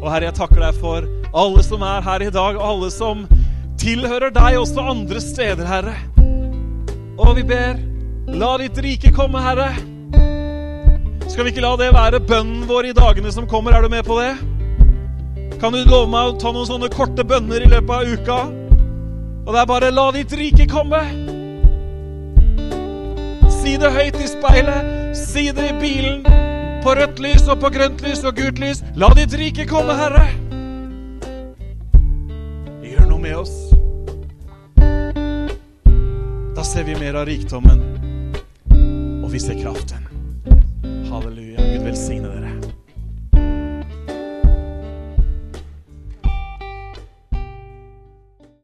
Og 0.00 0.08
Herre, 0.08 0.30
jeg 0.30 0.36
takker 0.38 0.62
deg 0.62 0.76
for 0.80 1.04
alle 1.36 1.64
som 1.66 1.82
er 1.84 2.04
her 2.04 2.22
i 2.24 2.30
dag, 2.32 2.56
og 2.56 2.64
alle 2.64 2.90
som 2.92 3.26
tilhører 3.80 4.32
deg 4.32 4.56
også 4.60 4.86
andre 4.94 5.20
steder, 5.20 5.68
Herre. 5.68 5.96
Og 7.20 7.34
vi 7.36 7.44
ber, 7.50 7.76
la 8.32 8.54
ditt 8.62 8.80
rike 8.86 9.12
komme, 9.16 9.42
Herre. 9.44 9.68
Skal 11.28 11.44
vi 11.44 11.52
ikke 11.52 11.64
la 11.64 11.74
det 11.80 11.90
være 11.92 12.22
bønnen 12.24 12.64
vår 12.68 12.88
i 12.88 12.96
dagene 12.96 13.32
som 13.34 13.48
kommer? 13.50 13.76
Er 13.76 13.84
du 13.84 13.92
med 13.92 14.06
på 14.06 14.16
det? 14.22 14.32
Kan 15.60 15.76
du 15.76 15.82
love 15.84 16.08
meg 16.12 16.30
å 16.30 16.38
ta 16.40 16.52
noen 16.54 16.68
sånne 16.68 16.92
korte 16.92 17.24
bønner 17.26 17.64
i 17.64 17.68
løpet 17.72 17.94
av 17.98 18.14
uka? 18.14 18.38
Og 19.44 19.52
det 19.52 19.60
er 19.60 19.68
bare 19.68 19.90
'la 19.92 20.10
ditt 20.12 20.32
rike 20.32 20.66
komme'. 20.72 21.04
Si 23.50 23.76
det 23.76 23.92
høyt 23.92 24.16
i 24.16 24.28
speilet. 24.28 25.16
Si 25.16 25.50
det 25.52 25.68
i 25.68 25.78
bilen. 25.80 26.43
På 26.84 26.92
rødt 26.92 27.18
lys 27.18 27.46
og 27.48 27.62
på 27.62 27.70
grønt 27.72 28.02
lys 28.04 28.20
og 28.28 28.36
gult 28.36 28.58
lys. 28.60 28.82
La 29.00 29.08
ditt 29.16 29.32
rike 29.40 29.64
komme, 29.64 29.94
Herre. 29.96 30.26
Gjør 32.84 33.06
noe 33.08 33.20
med 33.22 33.38
oss. 33.40 33.54
Da 36.54 36.66
ser 36.68 36.84
vi 36.84 36.98
mer 37.00 37.16
av 37.22 37.24
rikdommen, 37.30 37.80
og 39.24 39.32
vi 39.32 39.40
ser 39.40 39.56
kraften. 39.62 40.04
Halleluja. 41.08 41.56
Gud 41.72 41.88
velsigne 41.88 42.28
dere. 42.28 42.63